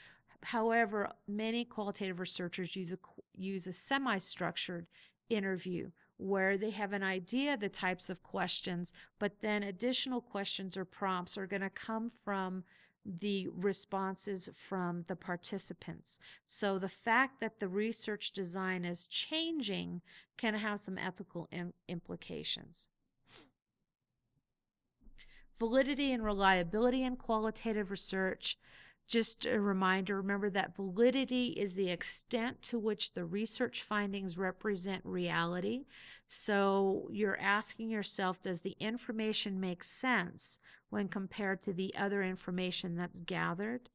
However, 0.42 1.12
many 1.28 1.64
qualitative 1.66 2.20
researchers 2.20 2.76
use 2.76 2.92
a 2.92 2.98
use 3.36 3.68
a 3.68 3.74
semi-structured 3.74 4.88
interview 5.30 5.90
where 6.18 6.58
they 6.58 6.70
have 6.70 6.94
an 6.94 7.04
idea 7.04 7.58
the 7.58 7.70
types 7.70 8.10
of 8.10 8.24
questions, 8.24 8.94
but 9.20 9.40
then 9.42 9.64
additional 9.64 10.22
questions 10.22 10.78
or 10.78 10.86
prompts 10.86 11.38
are 11.38 11.48
going 11.48 11.62
to 11.62 11.70
come 11.70 12.10
from 12.10 12.64
the 13.06 13.50
responses 13.54 14.50
from 14.56 15.04
the 15.08 15.16
participants. 15.16 16.20
So 16.46 16.80
the 16.80 16.88
fact 16.88 17.42
that 17.42 17.60
the 17.60 17.68
research 17.68 18.32
design 18.32 18.86
is 18.86 19.08
changing 19.08 20.02
can 20.38 20.54
have 20.54 20.80
some 20.80 20.98
ethical 20.98 21.48
Im- 21.52 21.74
implications. 21.88 22.90
Validity 25.60 26.12
and 26.12 26.24
reliability 26.24 27.04
in 27.04 27.16
qualitative 27.16 27.92
research 27.92 28.58
just 29.08 29.46
a 29.46 29.60
reminder 29.60 30.18
remember 30.18 30.50
that 30.50 30.76
validity 30.76 31.48
is 31.48 31.76
the 31.76 31.90
extent 31.90 32.62
to 32.64 32.80
which 32.80 33.14
the 33.14 33.26
research 33.26 33.84
findings 33.84 34.38
represent 34.38 35.02
reality. 35.06 35.86
So 36.28 37.08
you're 37.12 37.40
asking 37.40 37.90
yourself, 37.90 38.42
does 38.42 38.62
the 38.62 38.76
information 38.80 39.60
make 39.60 39.84
sense 39.84 40.60
when 40.90 41.08
compared 41.08 41.62
to 41.64 41.74
the 41.74 41.94
other 41.96 42.24
information 42.24 42.96
that's 42.96 43.20
gathered? 43.20 43.90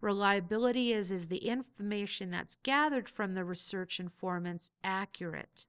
Reliability 0.00 0.92
is, 0.92 1.12
is 1.12 1.28
the 1.28 1.48
information 1.48 2.30
that's 2.30 2.56
gathered 2.56 3.08
from 3.08 3.34
the 3.34 3.44
research 3.44 4.00
informants 4.00 4.72
accurate? 4.82 5.66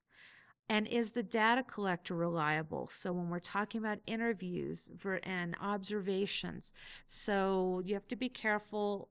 And 0.69 0.87
is 0.87 1.11
the 1.11 1.23
data 1.23 1.63
collector 1.63 2.15
reliable? 2.15 2.87
So 2.87 3.11
when 3.11 3.29
we're 3.29 3.39
talking 3.39 3.79
about 3.79 3.99
interviews 4.07 4.89
and 5.23 5.55
observations, 5.61 6.73
so 7.07 7.81
you 7.85 7.93
have 7.93 8.07
to 8.07 8.15
be 8.15 8.29
careful. 8.29 9.09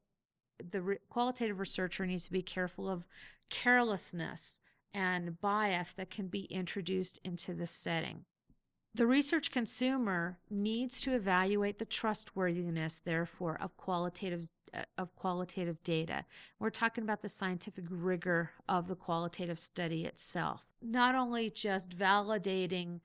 The 0.71 0.83
re- 0.83 0.99
qualitative 1.11 1.59
researcher 1.59 2.07
needs 2.07 2.25
to 2.27 2.33
be 2.33 2.43
careful 2.43 2.88
of 2.88 3.07
carelessness 3.51 4.62
and 4.95 5.41
bias 5.41 5.93
that 5.95 6.11
can 6.11 6.29
be 6.29 6.45
introduced 6.45 7.21
into 7.25 7.55
the 7.55 7.67
setting. 7.67 8.25
The 8.95 9.07
research 9.07 9.51
consumer 9.51 10.38
needs 10.51 11.01
to 11.03 11.15
evaluate 11.15 11.79
the 11.79 11.87
trustworthiness, 11.87 13.01
therefore, 13.01 13.59
of 13.61 13.77
qualitative 13.77 14.51
Uh, 14.75 14.85
of 14.97 15.15
qualitative 15.17 15.83
data. 15.85 16.25
We're 16.59 16.71
talking 16.71 17.05
about 17.05 17.21
the 17.21 17.29
scientific 17.29 17.85
rigor 17.91 18.53
of 18.71 18.89
the 18.89 18.97
qualitative 18.97 19.59
study 19.59 20.07
itself. 20.07 20.67
Not 20.81 21.15
only 21.15 21.51
just 21.51 21.91
validating 21.91 23.01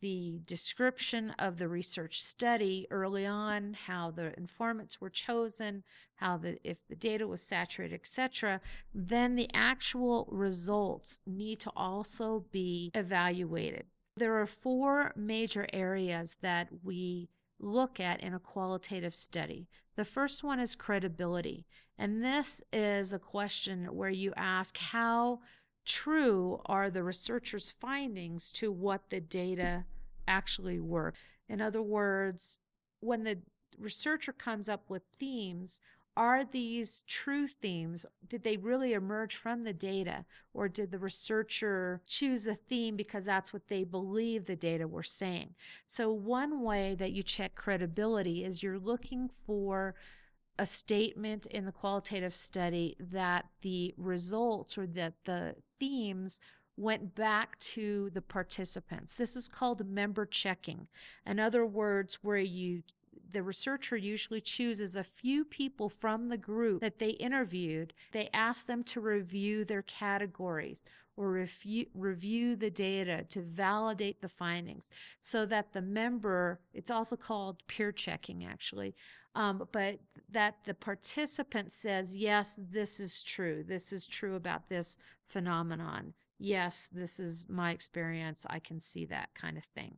the 0.00 0.42
description 0.44 1.30
of 1.38 1.56
the 1.56 1.66
research 1.66 2.20
study 2.20 2.86
early 2.90 3.24
on, 3.24 3.74
how 3.86 4.10
the 4.10 4.36
informants 4.36 5.00
were 5.00 5.08
chosen, 5.08 5.82
how 6.16 6.36
the 6.36 6.58
if 6.62 6.86
the 6.88 6.96
data 6.96 7.26
was 7.26 7.40
saturated, 7.40 7.94
etc., 7.94 8.60
then 8.92 9.34
the 9.34 9.48
actual 9.54 10.28
results 10.30 11.20
need 11.26 11.58
to 11.60 11.70
also 11.74 12.44
be 12.50 12.90
evaluated. 12.94 13.86
There 14.16 14.38
are 14.38 14.46
four 14.46 15.12
major 15.16 15.66
areas 15.72 16.36
that 16.42 16.68
we 16.82 17.30
look 17.60 18.00
at 18.00 18.20
in 18.20 18.34
a 18.34 18.38
qualitative 18.38 19.14
study. 19.14 19.68
The 19.96 20.04
first 20.04 20.44
one 20.44 20.60
is 20.60 20.74
credibility. 20.74 21.66
And 21.98 22.22
this 22.22 22.62
is 22.72 23.12
a 23.12 23.18
question 23.18 23.86
where 23.86 24.10
you 24.10 24.32
ask 24.36 24.78
how 24.78 25.40
true 25.84 26.60
are 26.66 26.90
the 26.90 27.02
researcher's 27.02 27.70
findings 27.70 28.52
to 28.52 28.70
what 28.70 29.10
the 29.10 29.20
data 29.20 29.84
actually 30.28 30.78
were. 30.78 31.14
In 31.48 31.60
other 31.60 31.82
words, 31.82 32.60
when 33.00 33.24
the 33.24 33.38
researcher 33.78 34.32
comes 34.32 34.68
up 34.68 34.88
with 34.88 35.02
themes, 35.18 35.80
are 36.18 36.44
these 36.44 37.04
true 37.06 37.46
themes? 37.46 38.04
Did 38.28 38.42
they 38.42 38.56
really 38.56 38.94
emerge 38.94 39.36
from 39.36 39.62
the 39.62 39.72
data? 39.72 40.24
Or 40.52 40.68
did 40.68 40.90
the 40.90 40.98
researcher 40.98 42.00
choose 42.08 42.48
a 42.48 42.56
theme 42.56 42.96
because 42.96 43.24
that's 43.24 43.52
what 43.52 43.68
they 43.68 43.84
believe 43.84 44.44
the 44.44 44.56
data 44.56 44.88
were 44.88 45.04
saying? 45.04 45.54
So, 45.86 46.10
one 46.10 46.60
way 46.60 46.96
that 46.96 47.12
you 47.12 47.22
check 47.22 47.54
credibility 47.54 48.44
is 48.44 48.64
you're 48.64 48.80
looking 48.80 49.28
for 49.28 49.94
a 50.58 50.66
statement 50.66 51.46
in 51.46 51.64
the 51.64 51.72
qualitative 51.72 52.34
study 52.34 52.96
that 52.98 53.44
the 53.62 53.94
results 53.96 54.76
or 54.76 54.88
that 54.88 55.14
the 55.24 55.54
themes 55.78 56.40
went 56.76 57.14
back 57.14 57.56
to 57.60 58.10
the 58.12 58.22
participants. 58.22 59.14
This 59.14 59.36
is 59.36 59.46
called 59.46 59.86
member 59.88 60.26
checking. 60.26 60.88
In 61.24 61.38
other 61.38 61.64
words, 61.64 62.18
where 62.22 62.38
you 62.38 62.82
the 63.30 63.42
researcher 63.42 63.96
usually 63.96 64.40
chooses 64.40 64.96
a 64.96 65.04
few 65.04 65.44
people 65.44 65.88
from 65.88 66.28
the 66.28 66.36
group 66.36 66.80
that 66.80 66.98
they 66.98 67.10
interviewed. 67.10 67.92
They 68.12 68.28
ask 68.32 68.66
them 68.66 68.82
to 68.84 69.00
review 69.00 69.64
their 69.64 69.82
categories 69.82 70.84
or 71.16 71.30
review, 71.30 71.86
review 71.94 72.56
the 72.56 72.70
data 72.70 73.24
to 73.30 73.40
validate 73.40 74.20
the 74.20 74.28
findings 74.28 74.90
so 75.20 75.44
that 75.46 75.72
the 75.72 75.82
member, 75.82 76.60
it's 76.72 76.90
also 76.90 77.16
called 77.16 77.66
peer 77.66 77.92
checking 77.92 78.44
actually, 78.44 78.94
um, 79.34 79.66
but 79.72 79.98
that 80.30 80.56
the 80.64 80.74
participant 80.74 81.72
says, 81.72 82.16
yes, 82.16 82.58
this 82.70 83.00
is 83.00 83.22
true. 83.22 83.64
This 83.66 83.92
is 83.92 84.06
true 84.06 84.36
about 84.36 84.68
this 84.68 84.96
phenomenon. 85.24 86.14
Yes, 86.38 86.88
this 86.92 87.18
is 87.18 87.46
my 87.48 87.72
experience. 87.72 88.46
I 88.48 88.60
can 88.60 88.78
see 88.80 89.04
that 89.06 89.30
kind 89.34 89.56
of 89.56 89.64
thing. 89.64 89.96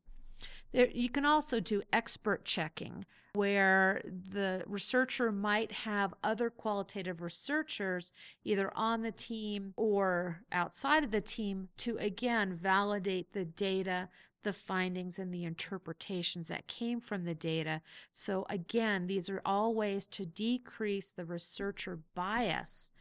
There, 0.72 0.88
you 0.88 1.08
can 1.08 1.24
also 1.24 1.60
do 1.60 1.82
expert 1.92 2.44
checking, 2.44 3.04
where 3.34 4.02
the 4.04 4.64
researcher 4.66 5.30
might 5.30 5.70
have 5.72 6.14
other 6.24 6.50
qualitative 6.50 7.22
researchers 7.22 8.12
either 8.44 8.72
on 8.76 9.02
the 9.02 9.12
team 9.12 9.72
or 9.76 10.42
outside 10.52 11.04
of 11.04 11.10
the 11.10 11.20
team 11.20 11.68
to 11.78 11.96
again 11.98 12.54
validate 12.54 13.32
the 13.32 13.44
data, 13.44 14.08
the 14.42 14.52
findings, 14.52 15.18
and 15.18 15.32
the 15.32 15.44
interpretations 15.44 16.48
that 16.48 16.66
came 16.66 17.00
from 17.00 17.24
the 17.24 17.34
data. 17.34 17.82
So, 18.12 18.46
again, 18.48 19.06
these 19.06 19.28
are 19.28 19.42
all 19.44 19.74
ways 19.74 20.08
to 20.08 20.26
decrease 20.26 21.10
the 21.10 21.24
researcher 21.24 22.00
bias 22.14 22.92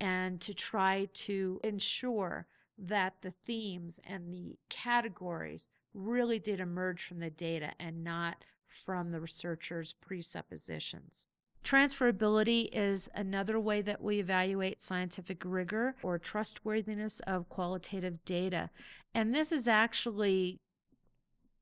and 0.00 0.40
to 0.40 0.52
try 0.52 1.08
to 1.12 1.60
ensure 1.64 2.46
that 2.78 3.14
the 3.22 3.30
themes 3.30 4.00
and 4.04 4.32
the 4.32 4.58
categories 4.68 5.70
really 5.94 6.38
did 6.38 6.60
emerge 6.60 7.04
from 7.04 7.18
the 7.18 7.30
data 7.30 7.72
and 7.78 8.02
not 8.04 8.44
from 8.66 9.10
the 9.10 9.20
researcher's 9.20 9.92
presuppositions. 9.92 11.28
Transferability 11.64 12.68
is 12.72 13.08
another 13.14 13.60
way 13.60 13.82
that 13.82 14.02
we 14.02 14.18
evaluate 14.18 14.82
scientific 14.82 15.42
rigor 15.44 15.94
or 16.02 16.18
trustworthiness 16.18 17.20
of 17.20 17.48
qualitative 17.48 18.24
data. 18.24 18.70
And 19.14 19.34
this 19.34 19.52
is 19.52 19.68
actually 19.68 20.58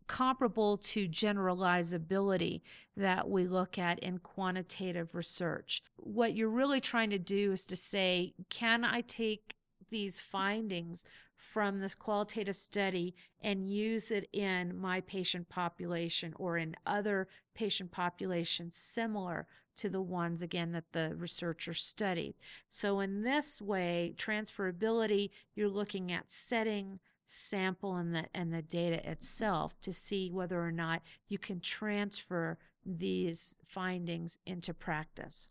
comparable 0.06 0.78
to 0.78 1.08
generalizability 1.08 2.62
that 2.96 3.28
we 3.28 3.46
look 3.46 3.78
at 3.78 3.98
in 4.00 4.18
quantitative 4.18 5.14
research. 5.14 5.82
What 5.96 6.34
you're 6.34 6.48
really 6.48 6.80
trying 6.80 7.10
to 7.10 7.18
do 7.18 7.52
is 7.52 7.66
to 7.66 7.76
say, 7.76 8.32
can 8.48 8.84
I 8.84 9.02
take 9.02 9.54
these 9.90 10.18
findings 10.18 11.04
from 11.40 11.80
this 11.80 11.94
qualitative 11.94 12.54
study 12.54 13.14
and 13.40 13.70
use 13.70 14.10
it 14.10 14.28
in 14.32 14.78
my 14.78 15.00
patient 15.00 15.48
population 15.48 16.34
or 16.36 16.58
in 16.58 16.76
other 16.86 17.26
patient 17.54 17.90
populations 17.90 18.76
similar 18.76 19.46
to 19.74 19.88
the 19.88 20.02
ones 20.02 20.42
again 20.42 20.72
that 20.72 20.92
the 20.92 21.14
researcher 21.16 21.72
studied. 21.72 22.34
So 22.68 23.00
in 23.00 23.22
this 23.22 23.60
way, 23.60 24.14
transferability, 24.18 25.30
you're 25.54 25.68
looking 25.68 26.12
at 26.12 26.30
setting, 26.30 26.98
sample 27.24 27.96
and 27.96 28.14
the 28.14 28.26
and 28.34 28.52
the 28.52 28.60
data 28.60 29.08
itself 29.08 29.80
to 29.80 29.92
see 29.92 30.30
whether 30.30 30.60
or 30.60 30.72
not 30.72 31.00
you 31.28 31.38
can 31.38 31.60
transfer 31.60 32.58
these 32.84 33.56
findings 33.64 34.38
into 34.44 34.74
practice. 34.74 35.48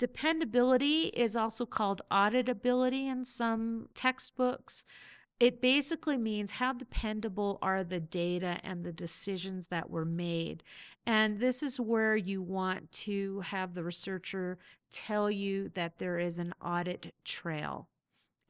Dependability 0.00 1.08
is 1.08 1.36
also 1.36 1.66
called 1.66 2.00
auditability 2.10 3.12
in 3.12 3.22
some 3.22 3.86
textbooks. 3.94 4.86
It 5.38 5.60
basically 5.60 6.16
means 6.16 6.52
how 6.52 6.72
dependable 6.72 7.58
are 7.60 7.84
the 7.84 8.00
data 8.00 8.58
and 8.64 8.82
the 8.82 8.94
decisions 8.94 9.66
that 9.66 9.90
were 9.90 10.06
made. 10.06 10.62
And 11.04 11.38
this 11.38 11.62
is 11.62 11.78
where 11.78 12.16
you 12.16 12.40
want 12.40 12.90
to 12.92 13.40
have 13.40 13.74
the 13.74 13.84
researcher 13.84 14.56
tell 14.90 15.30
you 15.30 15.68
that 15.74 15.98
there 15.98 16.18
is 16.18 16.38
an 16.38 16.54
audit 16.64 17.14
trail. 17.26 17.86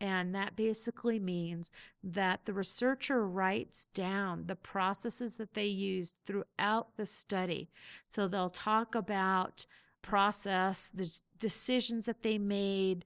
And 0.01 0.32
that 0.36 0.55
basically 0.55 1.18
means 1.18 1.72
that 2.05 2.44
the 2.44 2.53
researcher 2.53 3.26
writes 3.26 3.88
down 3.88 4.44
the 4.46 4.55
processes 4.55 5.36
that 5.38 5.55
they 5.55 5.66
used 5.66 6.20
throughout 6.24 6.96
the 6.96 7.07
study. 7.07 7.70
So 8.07 8.28
they'll 8.28 8.51
talk 8.51 8.94
about 8.94 9.66
process, 10.03 10.90
the 10.92 11.11
decisions 11.38 12.07
that 12.07 12.22
they 12.22 12.38
made 12.38 13.05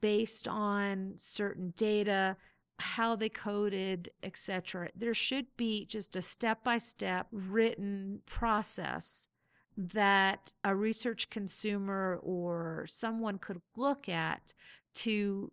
based 0.00 0.48
on 0.48 1.12
certain 1.16 1.72
data, 1.76 2.36
how 2.78 3.14
they 3.14 3.28
coded, 3.28 4.10
etc. 4.22 4.88
There 4.94 5.14
should 5.14 5.46
be 5.56 5.84
just 5.84 6.16
a 6.16 6.22
step-by-step 6.22 7.26
written 7.30 8.20
process 8.26 9.28
that 9.76 10.52
a 10.64 10.74
research 10.74 11.30
consumer 11.30 12.18
or 12.22 12.84
someone 12.88 13.38
could 13.38 13.60
look 13.76 14.08
at 14.08 14.54
to 14.94 15.52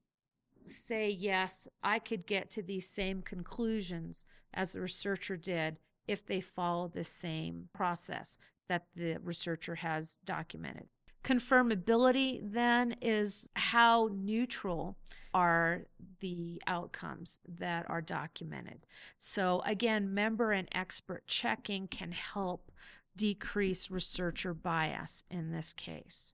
say, 0.65 1.09
yes, 1.09 1.67
I 1.83 1.99
could 1.99 2.25
get 2.25 2.49
to 2.51 2.61
these 2.61 2.89
same 2.89 3.21
conclusions 3.21 4.25
as 4.53 4.73
the 4.73 4.81
researcher 4.81 5.37
did 5.37 5.77
if 6.07 6.25
they 6.25 6.41
follow 6.41 6.87
the 6.87 7.03
same 7.03 7.69
process 7.73 8.39
that 8.69 8.85
the 8.95 9.17
researcher 9.23 9.75
has 9.75 10.19
documented. 10.25 10.87
Confirmability 11.23 12.39
then 12.41 12.95
is 13.01 13.49
how 13.55 14.09
neutral 14.13 14.95
are 15.33 15.83
the 16.21 16.61
outcomes 16.67 17.41
that 17.47 17.85
are 17.89 18.01
documented. 18.01 18.85
So, 19.19 19.61
again, 19.65 20.13
member 20.13 20.51
and 20.51 20.69
expert 20.71 21.27
checking 21.27 21.87
can 21.87 22.13
help 22.13 22.71
decrease 23.15 23.91
researcher 23.91 24.53
bias 24.53 25.25
in 25.29 25.51
this 25.51 25.73
case. 25.73 26.33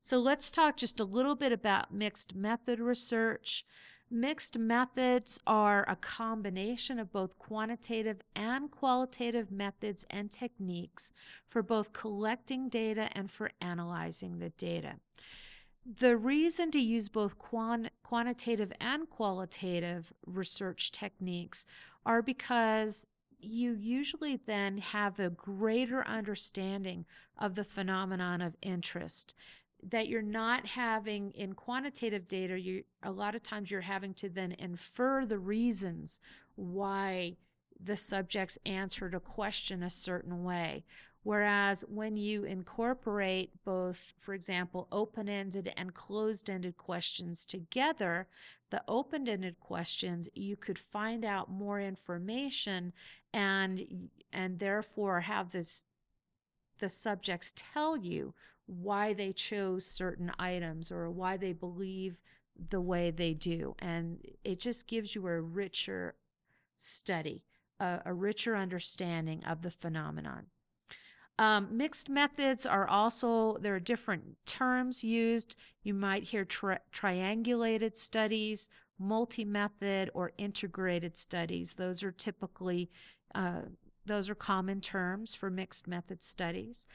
So, 0.00 0.18
let's 0.18 0.52
talk 0.52 0.76
just 0.76 1.00
a 1.00 1.04
little 1.04 1.34
bit 1.34 1.50
about 1.50 1.92
mixed 1.92 2.36
method 2.36 2.78
research. 2.78 3.64
Mixed 4.10 4.56
methods 4.58 5.38
are 5.46 5.84
a 5.86 5.94
combination 5.94 6.98
of 6.98 7.12
both 7.12 7.38
quantitative 7.38 8.22
and 8.34 8.70
qualitative 8.70 9.50
methods 9.50 10.06
and 10.08 10.30
techniques 10.30 11.12
for 11.46 11.62
both 11.62 11.92
collecting 11.92 12.70
data 12.70 13.10
and 13.12 13.30
for 13.30 13.50
analyzing 13.60 14.38
the 14.38 14.48
data. 14.50 14.94
The 15.84 16.16
reason 16.16 16.70
to 16.70 16.80
use 16.80 17.10
both 17.10 17.38
quant- 17.38 17.90
quantitative 18.02 18.72
and 18.80 19.10
qualitative 19.10 20.12
research 20.26 20.90
techniques 20.90 21.66
are 22.06 22.22
because 22.22 23.06
you 23.38 23.72
usually 23.74 24.36
then 24.36 24.78
have 24.78 25.20
a 25.20 25.30
greater 25.30 26.06
understanding 26.06 27.04
of 27.38 27.54
the 27.54 27.64
phenomenon 27.64 28.40
of 28.40 28.56
interest 28.62 29.34
that 29.82 30.08
you're 30.08 30.22
not 30.22 30.66
having 30.66 31.30
in 31.32 31.52
quantitative 31.52 32.26
data 32.26 32.58
you 32.58 32.82
a 33.02 33.10
lot 33.10 33.34
of 33.34 33.42
times 33.42 33.70
you're 33.70 33.80
having 33.80 34.12
to 34.14 34.28
then 34.28 34.54
infer 34.58 35.24
the 35.24 35.38
reasons 35.38 36.20
why 36.56 37.36
the 37.80 37.96
subjects 37.96 38.58
answered 38.66 39.14
a 39.14 39.20
question 39.20 39.82
a 39.82 39.90
certain 39.90 40.42
way. 40.42 40.84
Whereas 41.22 41.84
when 41.88 42.16
you 42.16 42.44
incorporate 42.44 43.50
both 43.64 44.14
for 44.18 44.34
example 44.34 44.88
open-ended 44.90 45.72
and 45.76 45.92
closed-ended 45.94 46.76
questions 46.76 47.44
together 47.44 48.26
the 48.70 48.82
open-ended 48.88 49.60
questions 49.60 50.28
you 50.34 50.56
could 50.56 50.78
find 50.78 51.24
out 51.24 51.50
more 51.50 51.80
information 51.80 52.92
and 53.34 54.08
and 54.32 54.58
therefore 54.58 55.20
have 55.20 55.50
this 55.50 55.86
the 56.78 56.88
subjects 56.88 57.52
tell 57.56 57.96
you 57.96 58.32
why 58.68 59.14
they 59.14 59.32
chose 59.32 59.84
certain 59.84 60.30
items 60.38 60.92
or 60.92 61.10
why 61.10 61.36
they 61.38 61.52
believe 61.52 62.20
the 62.70 62.80
way 62.80 63.10
they 63.10 63.32
do. 63.32 63.74
And 63.78 64.18
it 64.44 64.60
just 64.60 64.86
gives 64.86 65.14
you 65.14 65.26
a 65.26 65.40
richer 65.40 66.14
study, 66.76 67.44
a, 67.80 68.00
a 68.04 68.12
richer 68.12 68.54
understanding 68.54 69.42
of 69.44 69.62
the 69.62 69.70
phenomenon. 69.70 70.46
Um, 71.38 71.68
mixed 71.70 72.10
methods 72.10 72.66
are 72.66 72.88
also, 72.88 73.56
there 73.58 73.74
are 73.74 73.80
different 73.80 74.24
terms 74.44 75.02
used. 75.02 75.56
You 75.82 75.94
might 75.94 76.24
hear 76.24 76.44
tri- 76.44 76.80
triangulated 76.92 77.96
studies, 77.96 78.68
multi 78.98 79.44
method, 79.44 80.10
or 80.14 80.32
integrated 80.36 81.16
studies. 81.16 81.74
Those 81.74 82.02
are 82.02 82.10
typically, 82.10 82.90
uh, 83.34 83.62
those 84.04 84.28
are 84.28 84.34
common 84.34 84.80
terms 84.80 85.32
for 85.32 85.48
mixed 85.48 85.86
method 85.86 86.22
studies. 86.22 86.86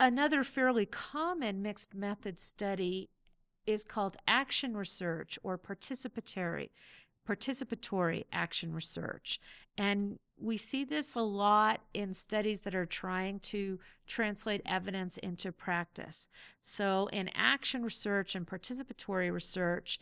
Another 0.00 0.42
fairly 0.42 0.86
common 0.86 1.60
mixed 1.60 1.94
method 1.94 2.38
study 2.38 3.10
is 3.66 3.84
called 3.84 4.16
action 4.26 4.74
research 4.74 5.38
or 5.42 5.58
participatory 5.58 6.70
participatory 7.28 8.24
action 8.32 8.72
research. 8.72 9.38
And 9.76 10.18
we 10.38 10.56
see 10.56 10.84
this 10.84 11.14
a 11.14 11.20
lot 11.20 11.82
in 11.92 12.14
studies 12.14 12.62
that 12.62 12.74
are 12.74 12.86
trying 12.86 13.40
to 13.40 13.78
translate 14.06 14.62
evidence 14.64 15.18
into 15.18 15.52
practice. 15.52 16.30
So, 16.62 17.08
in 17.12 17.28
action 17.34 17.82
research 17.82 18.34
and 18.34 18.46
participatory 18.46 19.30
research, 19.30 20.00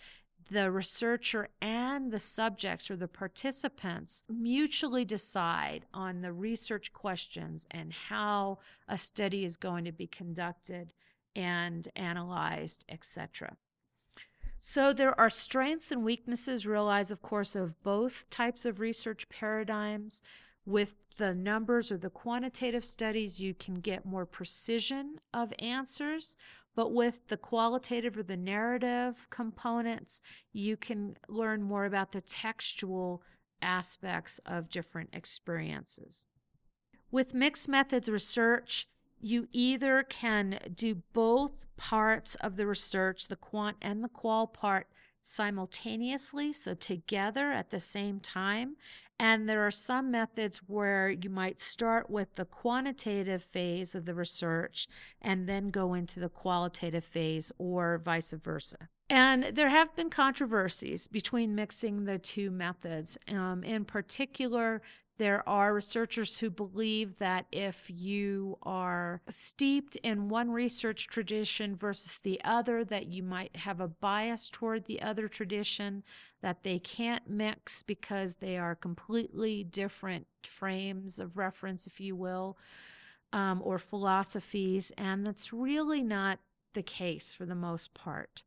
the 0.51 0.71
researcher 0.71 1.49
and 1.61 2.11
the 2.11 2.19
subjects 2.19 2.91
or 2.91 2.97
the 2.97 3.09
participants 3.09 4.25
mutually 4.29 5.05
decide 5.05 5.85
on 5.93 6.23
the 6.23 6.33
research 6.33 6.93
questions 6.93 7.67
and 7.71 7.93
how 7.93 8.59
a 8.89 8.97
study 8.97 9.45
is 9.45 9.57
going 9.57 9.85
to 9.85 9.93
be 9.93 10.07
conducted 10.07 10.93
and 11.37 11.89
analyzed, 11.97 12.85
etc. 12.89 13.57
So 14.61 14.93
there 14.93 15.19
are 15.19 15.31
strengths 15.31 15.93
and 15.93 16.05
weaknesses 16.05 16.67
realized, 16.67 17.13
of 17.13 17.23
course, 17.23 17.55
of 17.55 17.81
both 17.83 18.29
types 18.31 18.65
of 18.65 18.81
research 18.81 19.29
paradigms. 19.29 20.23
With 20.67 20.97
the 21.17 21.35
numbers 21.35 21.91
or 21.91 21.97
the 21.97 22.11
quantitative 22.11 22.85
studies, 22.85 23.41
you 23.41 23.55
can 23.55 23.75
get 23.75 24.05
more 24.05 24.27
precision 24.27 25.19
of 25.33 25.53
answers, 25.59 26.37
but 26.75 26.93
with 26.93 27.27
the 27.29 27.37
qualitative 27.37 28.17
or 28.17 28.23
the 28.23 28.37
narrative 28.37 29.27
components, 29.31 30.23
you 30.53 30.77
can 30.77 31.17
learn 31.29 31.63
more 31.63 31.85
about 31.85 32.13
the 32.13 32.21
textual 32.21 33.23
aspects 33.61 34.39
of 34.47 34.69
different 34.69 35.11
experiences. 35.13 36.27
With 37.11 37.35
mixed 37.35 37.69
methods 37.69 38.09
research, 38.09 38.87
you 39.21 39.49
either 39.51 40.05
can 40.05 40.59
do 40.75 41.03
both 41.13 41.69
parts 41.77 42.35
of 42.37 42.57
the 42.57 42.67
research, 42.67 43.29
the 43.29 43.37
quant 43.37 43.77
and 43.83 44.05
the 44.05 44.09
qual 44.09 44.47
part, 44.47 44.87
simultaneously, 45.23 46.53
so 46.53 46.75
together 46.75 47.53
at 47.53 47.71
the 47.71 47.81
same 47.81 48.21
time, 48.21 48.77
and 49.21 49.49
there 49.49 49.67
are 49.67 49.71
some 49.71 50.11
methods 50.11 50.59
where 50.69 51.11
you 51.11 51.29
might 51.29 51.59
start 51.59 52.09
with 52.09 52.37
the 52.37 52.45
quantitative 52.45 53.43
phase 53.43 53.95
of 53.95 54.05
the 54.05 54.15
research 54.15 54.87
and 55.21 55.49
then 55.49 55.71
go 55.71 55.95
into 55.95 56.21
the 56.21 56.29
qualitative 56.29 57.05
phase, 57.05 57.51
or 57.59 57.99
vice 57.99 58.33
versa. 58.33 58.89
And 59.11 59.45
there 59.55 59.71
have 59.71 59.97
been 59.97 60.11
controversies 60.11 61.09
between 61.09 61.55
mixing 61.55 62.05
the 62.05 62.19
two 62.19 62.51
methods. 62.51 63.19
Um, 63.29 63.65
in 63.65 63.85
particular, 63.85 64.83
there 65.19 65.47
are 65.49 65.75
researchers 65.75 66.39
who 66.39 66.49
believe 66.49 67.19
that 67.19 67.47
if 67.51 67.91
you 67.91 68.57
are 68.63 69.21
steeped 69.29 69.97
in 69.97 70.29
one 70.29 70.51
research 70.51 71.09
tradition 71.09 71.75
versus 71.75 72.19
the 72.23 72.41
other, 72.45 72.85
that 72.85 73.07
you 73.07 73.25
might 73.25 73.55
have 73.57 73.81
a 73.81 73.89
bias 73.89 74.49
toward 74.49 74.85
the 74.85 75.03
other 75.03 75.27
tradition, 75.27 76.05
that 76.41 76.63
they 76.63 76.79
can't 76.79 77.29
mix 77.29 77.83
because 77.83 78.37
they 78.37 78.57
are 78.57 78.77
completely 78.77 79.65
different 79.65 80.27
frames 80.45 81.19
of 81.19 81.37
reference, 81.37 81.87
if 81.87 82.01
you 82.01 82.15
will, 82.15 82.57
um, 83.33 83.61
or 83.65 83.79
philosophies. 83.79 84.93
And 84.97 85.27
that's 85.27 85.53
really 85.53 86.03
not 86.03 86.39
the 86.75 86.83
case 86.83 87.35
for 87.35 87.45
the 87.45 87.57
most 87.57 87.93
part. 87.93 88.45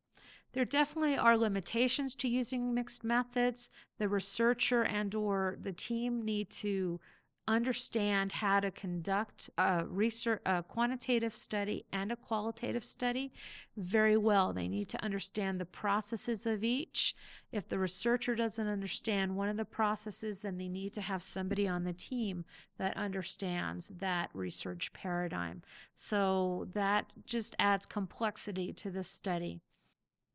There 0.52 0.64
definitely 0.66 1.16
are 1.16 1.36
limitations 1.36 2.14
to 2.16 2.28
using 2.28 2.74
mixed 2.74 3.04
methods. 3.04 3.70
The 3.98 4.08
researcher 4.08 4.82
and 4.82 5.14
or 5.14 5.56
the 5.60 5.72
team 5.72 6.24
need 6.24 6.50
to 6.50 7.00
understand 7.48 8.30
how 8.32 8.60
to 8.60 8.70
conduct 8.70 9.50
a 9.58 9.84
research 9.86 10.40
a 10.46 10.62
quantitative 10.62 11.34
study 11.34 11.84
and 11.92 12.12
a 12.12 12.16
qualitative 12.16 12.84
study 12.84 13.32
very 13.76 14.16
well. 14.16 14.52
They 14.52 14.68
need 14.68 14.88
to 14.90 15.02
understand 15.02 15.60
the 15.60 15.64
processes 15.64 16.46
of 16.46 16.62
each. 16.62 17.16
If 17.50 17.66
the 17.66 17.80
researcher 17.80 18.36
doesn't 18.36 18.68
understand 18.68 19.34
one 19.34 19.48
of 19.48 19.56
the 19.56 19.64
processes 19.64 20.42
then 20.42 20.56
they 20.56 20.68
need 20.68 20.92
to 20.94 21.00
have 21.00 21.22
somebody 21.22 21.66
on 21.66 21.82
the 21.82 21.92
team 21.92 22.44
that 22.78 22.96
understands 22.96 23.88
that 23.88 24.30
research 24.34 24.92
paradigm. 24.92 25.62
So 25.96 26.68
that 26.74 27.06
just 27.26 27.56
adds 27.58 27.86
complexity 27.86 28.72
to 28.74 28.90
the 28.90 29.02
study 29.02 29.60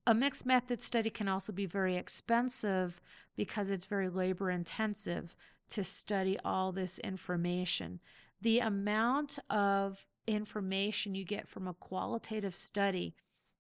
a 0.08 0.14
mixed 0.14 0.46
method 0.46 0.82
study 0.82 1.10
can 1.10 1.28
also 1.28 1.52
be 1.52 1.66
very 1.66 1.98
expensive 1.98 3.02
because 3.36 3.70
it's 3.70 3.86
very 3.86 4.10
labor 4.10 4.50
intensive 4.50 5.36
to 5.68 5.84
study 5.84 6.40
all 6.46 6.72
this 6.72 6.98
information. 7.00 8.00
The 8.42 8.60
amount 8.60 9.38
of 9.50 10.08
information 10.26 11.14
you 11.14 11.26
get 11.26 11.46
from 11.46 11.68
a 11.68 11.74
qualitative 11.74 12.56
study, 12.56 13.16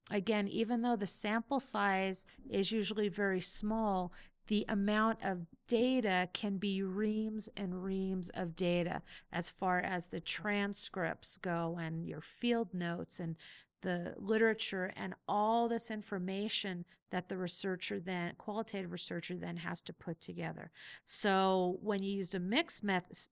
again, 0.09 0.47
even 0.47 0.81
though 0.81 0.95
the 0.95 1.05
sample 1.05 1.59
size 1.59 2.25
is 2.49 2.71
usually 2.71 3.09
very 3.09 3.41
small, 3.41 4.13
the 4.47 4.65
amount 4.69 5.19
of 5.25 5.45
data 5.67 6.29
can 6.31 6.57
be 6.57 6.81
reams 6.81 7.49
and 7.57 7.83
reams 7.83 8.29
of 8.29 8.55
data 8.55 9.01
as 9.33 9.49
far 9.49 9.81
as 9.81 10.07
the 10.07 10.21
transcripts 10.21 11.37
go 11.37 11.77
and 11.77 12.05
your 12.05 12.21
field 12.21 12.73
notes 12.73 13.19
and 13.19 13.35
the 13.81 14.13
literature 14.17 14.91
and 14.95 15.13
all 15.27 15.67
this 15.67 15.91
information 15.91 16.83
that 17.09 17.29
the 17.29 17.37
researcher 17.37 17.99
then 17.99 18.33
qualitative 18.37 18.91
researcher 18.91 19.35
then 19.35 19.55
has 19.55 19.81
to 19.83 19.93
put 19.93 20.19
together 20.19 20.71
so 21.05 21.77
when 21.81 22.03
you 22.03 22.11
used 22.11 22.35
a 22.35 22.39
mixed 22.39 22.83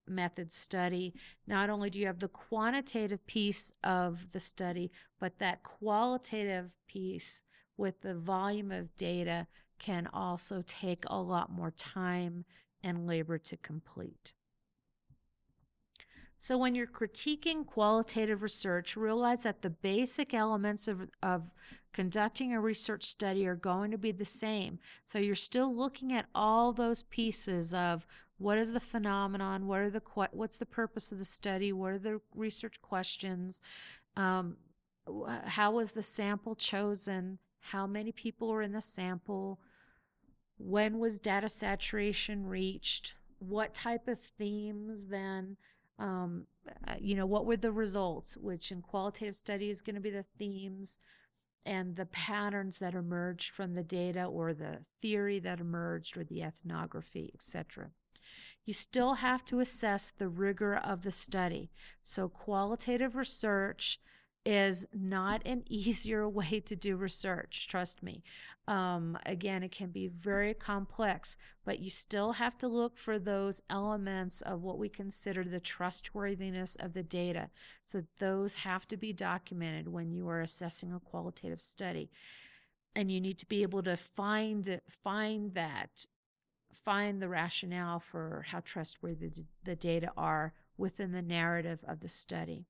method 0.07 0.51
study 0.51 1.13
not 1.47 1.69
only 1.69 1.89
do 1.89 1.99
you 1.99 2.05
have 2.05 2.19
the 2.19 2.27
quantitative 2.29 3.25
piece 3.27 3.71
of 3.83 4.31
the 4.31 4.39
study 4.39 4.91
but 5.19 5.37
that 5.39 5.63
qualitative 5.63 6.77
piece 6.87 7.43
with 7.77 7.99
the 8.01 8.15
volume 8.15 8.71
of 8.71 8.95
data 8.95 9.47
can 9.79 10.07
also 10.13 10.63
take 10.65 11.03
a 11.07 11.21
lot 11.21 11.51
more 11.51 11.71
time 11.71 12.45
and 12.83 13.07
labor 13.07 13.37
to 13.37 13.57
complete. 13.57 14.33
So, 16.45 16.59
when 16.59 16.75
you're 16.75 16.85
critiquing 16.85 17.65
qualitative 17.65 18.43
research, 18.43 18.95
realize 18.95 19.41
that 19.41 19.63
the 19.63 19.71
basic 19.71 20.31
elements 20.31 20.87
of, 20.87 21.09
of 21.23 21.51
conducting 21.91 22.53
a 22.53 22.61
research 22.61 23.03
study 23.03 23.47
are 23.47 23.55
going 23.55 23.89
to 23.89 23.97
be 23.97 24.11
the 24.11 24.25
same. 24.25 24.77
So, 25.05 25.17
you're 25.17 25.33
still 25.33 25.75
looking 25.75 26.13
at 26.13 26.27
all 26.35 26.71
those 26.71 27.01
pieces 27.01 27.73
of 27.73 28.05
what 28.37 28.59
is 28.59 28.73
the 28.73 28.79
phenomenon, 28.79 29.65
what 29.65 29.79
are 29.79 29.89
the 29.89 30.03
what's 30.33 30.59
the 30.59 30.67
purpose 30.67 31.11
of 31.11 31.17
the 31.17 31.25
study, 31.25 31.73
what 31.73 31.93
are 31.93 31.97
the 31.97 32.21
research 32.35 32.79
questions, 32.79 33.59
um, 34.15 34.57
how 35.45 35.71
was 35.71 35.93
the 35.93 36.03
sample 36.03 36.53
chosen, 36.53 37.39
how 37.59 37.87
many 37.87 38.11
people 38.11 38.49
were 38.49 38.61
in 38.61 38.71
the 38.71 38.81
sample, 38.81 39.59
when 40.59 40.99
was 40.99 41.19
data 41.19 41.49
saturation 41.49 42.45
reached, 42.45 43.15
what 43.39 43.73
type 43.73 44.07
of 44.07 44.19
themes 44.19 45.07
then 45.07 45.57
um, 45.99 46.45
uh, 46.87 46.95
you 46.99 47.15
know, 47.15 47.25
what 47.25 47.45
were 47.45 47.57
the 47.57 47.71
results, 47.71 48.37
which 48.37 48.71
in 48.71 48.81
qualitative 48.81 49.35
study 49.35 49.69
is 49.69 49.81
going 49.81 49.95
to 49.95 50.01
be 50.01 50.09
the 50.09 50.25
themes 50.37 50.99
and 51.65 51.95
the 51.95 52.05
patterns 52.07 52.79
that 52.79 52.93
emerged 52.93 53.51
from 53.51 53.73
the 53.73 53.83
data 53.83 54.23
or 54.25 54.53
the 54.53 54.79
theory 55.01 55.39
that 55.39 55.59
emerged 55.59 56.17
or 56.17 56.23
the 56.23 56.43
ethnography, 56.43 57.31
etc. 57.33 57.89
You 58.65 58.73
still 58.73 59.15
have 59.15 59.45
to 59.45 59.59
assess 59.59 60.11
the 60.11 60.27
rigor 60.27 60.75
of 60.75 61.01
the 61.01 61.11
study. 61.11 61.71
So, 62.03 62.29
qualitative 62.29 63.15
research 63.15 63.99
is 64.45 64.85
not 64.93 65.41
an 65.45 65.63
easier 65.69 66.27
way 66.29 66.59
to 66.61 66.75
do 66.75 66.95
research, 66.95 67.67
trust 67.67 68.03
me. 68.03 68.23
Um, 68.67 69.17
again, 69.25 69.61
it 69.61 69.71
can 69.71 69.89
be 69.89 70.07
very 70.07 70.53
complex, 70.55 71.37
but 71.65 71.79
you 71.79 71.91
still 71.91 72.33
have 72.33 72.57
to 72.59 72.67
look 72.67 72.97
for 72.97 73.19
those 73.19 73.61
elements 73.69 74.41
of 74.41 74.63
what 74.63 74.79
we 74.79 74.89
consider 74.89 75.43
the 75.43 75.59
trustworthiness 75.59 76.75
of 76.75 76.93
the 76.93 77.03
data. 77.03 77.49
So, 77.83 78.03
those 78.17 78.55
have 78.55 78.87
to 78.87 78.97
be 78.97 79.13
documented 79.13 79.87
when 79.87 80.11
you 80.11 80.27
are 80.29 80.41
assessing 80.41 80.91
a 80.93 80.99
qualitative 80.99 81.61
study. 81.61 82.09
And 82.95 83.11
you 83.11 83.21
need 83.21 83.37
to 83.39 83.45
be 83.45 83.61
able 83.61 83.83
to 83.83 83.97
find 83.97 84.81
find 84.89 85.53
that 85.53 86.07
find 86.73 87.21
the 87.21 87.29
rationale 87.29 87.99
for 87.99 88.45
how 88.47 88.61
trustworthy 88.61 89.29
the 89.63 89.75
data 89.75 90.11
are 90.17 90.53
within 90.77 91.11
the 91.11 91.21
narrative 91.21 91.79
of 91.87 91.99
the 91.99 92.09
study. 92.09 92.65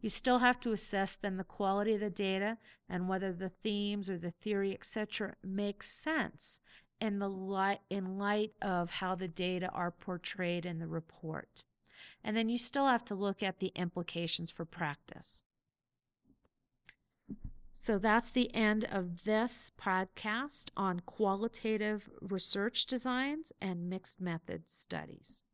You 0.00 0.10
still 0.10 0.38
have 0.38 0.60
to 0.60 0.72
assess 0.72 1.16
then 1.16 1.36
the 1.36 1.44
quality 1.44 1.94
of 1.94 2.00
the 2.00 2.10
data 2.10 2.58
and 2.88 3.08
whether 3.08 3.32
the 3.32 3.48
themes 3.48 4.08
or 4.08 4.16
the 4.16 4.30
theory, 4.30 4.72
etc., 4.72 5.34
make 5.42 5.82
sense 5.82 6.60
in 7.00 7.18
the 7.18 7.28
light 7.28 7.80
in 7.90 8.18
light 8.18 8.52
of 8.62 8.90
how 8.90 9.14
the 9.14 9.28
data 9.28 9.68
are 9.68 9.90
portrayed 9.90 10.66
in 10.66 10.78
the 10.78 10.86
report. 10.86 11.64
And 12.22 12.36
then 12.36 12.48
you 12.48 12.58
still 12.58 12.86
have 12.86 13.04
to 13.06 13.14
look 13.14 13.42
at 13.42 13.58
the 13.58 13.72
implications 13.74 14.50
for 14.50 14.64
practice. 14.64 15.44
So 17.72 17.98
that's 17.98 18.32
the 18.32 18.52
end 18.54 18.84
of 18.90 19.22
this 19.24 19.70
podcast 19.80 20.70
on 20.76 21.00
qualitative 21.00 22.10
research 22.20 22.86
designs 22.86 23.52
and 23.60 23.88
mixed 23.88 24.20
method 24.20 24.68
studies. 24.68 25.44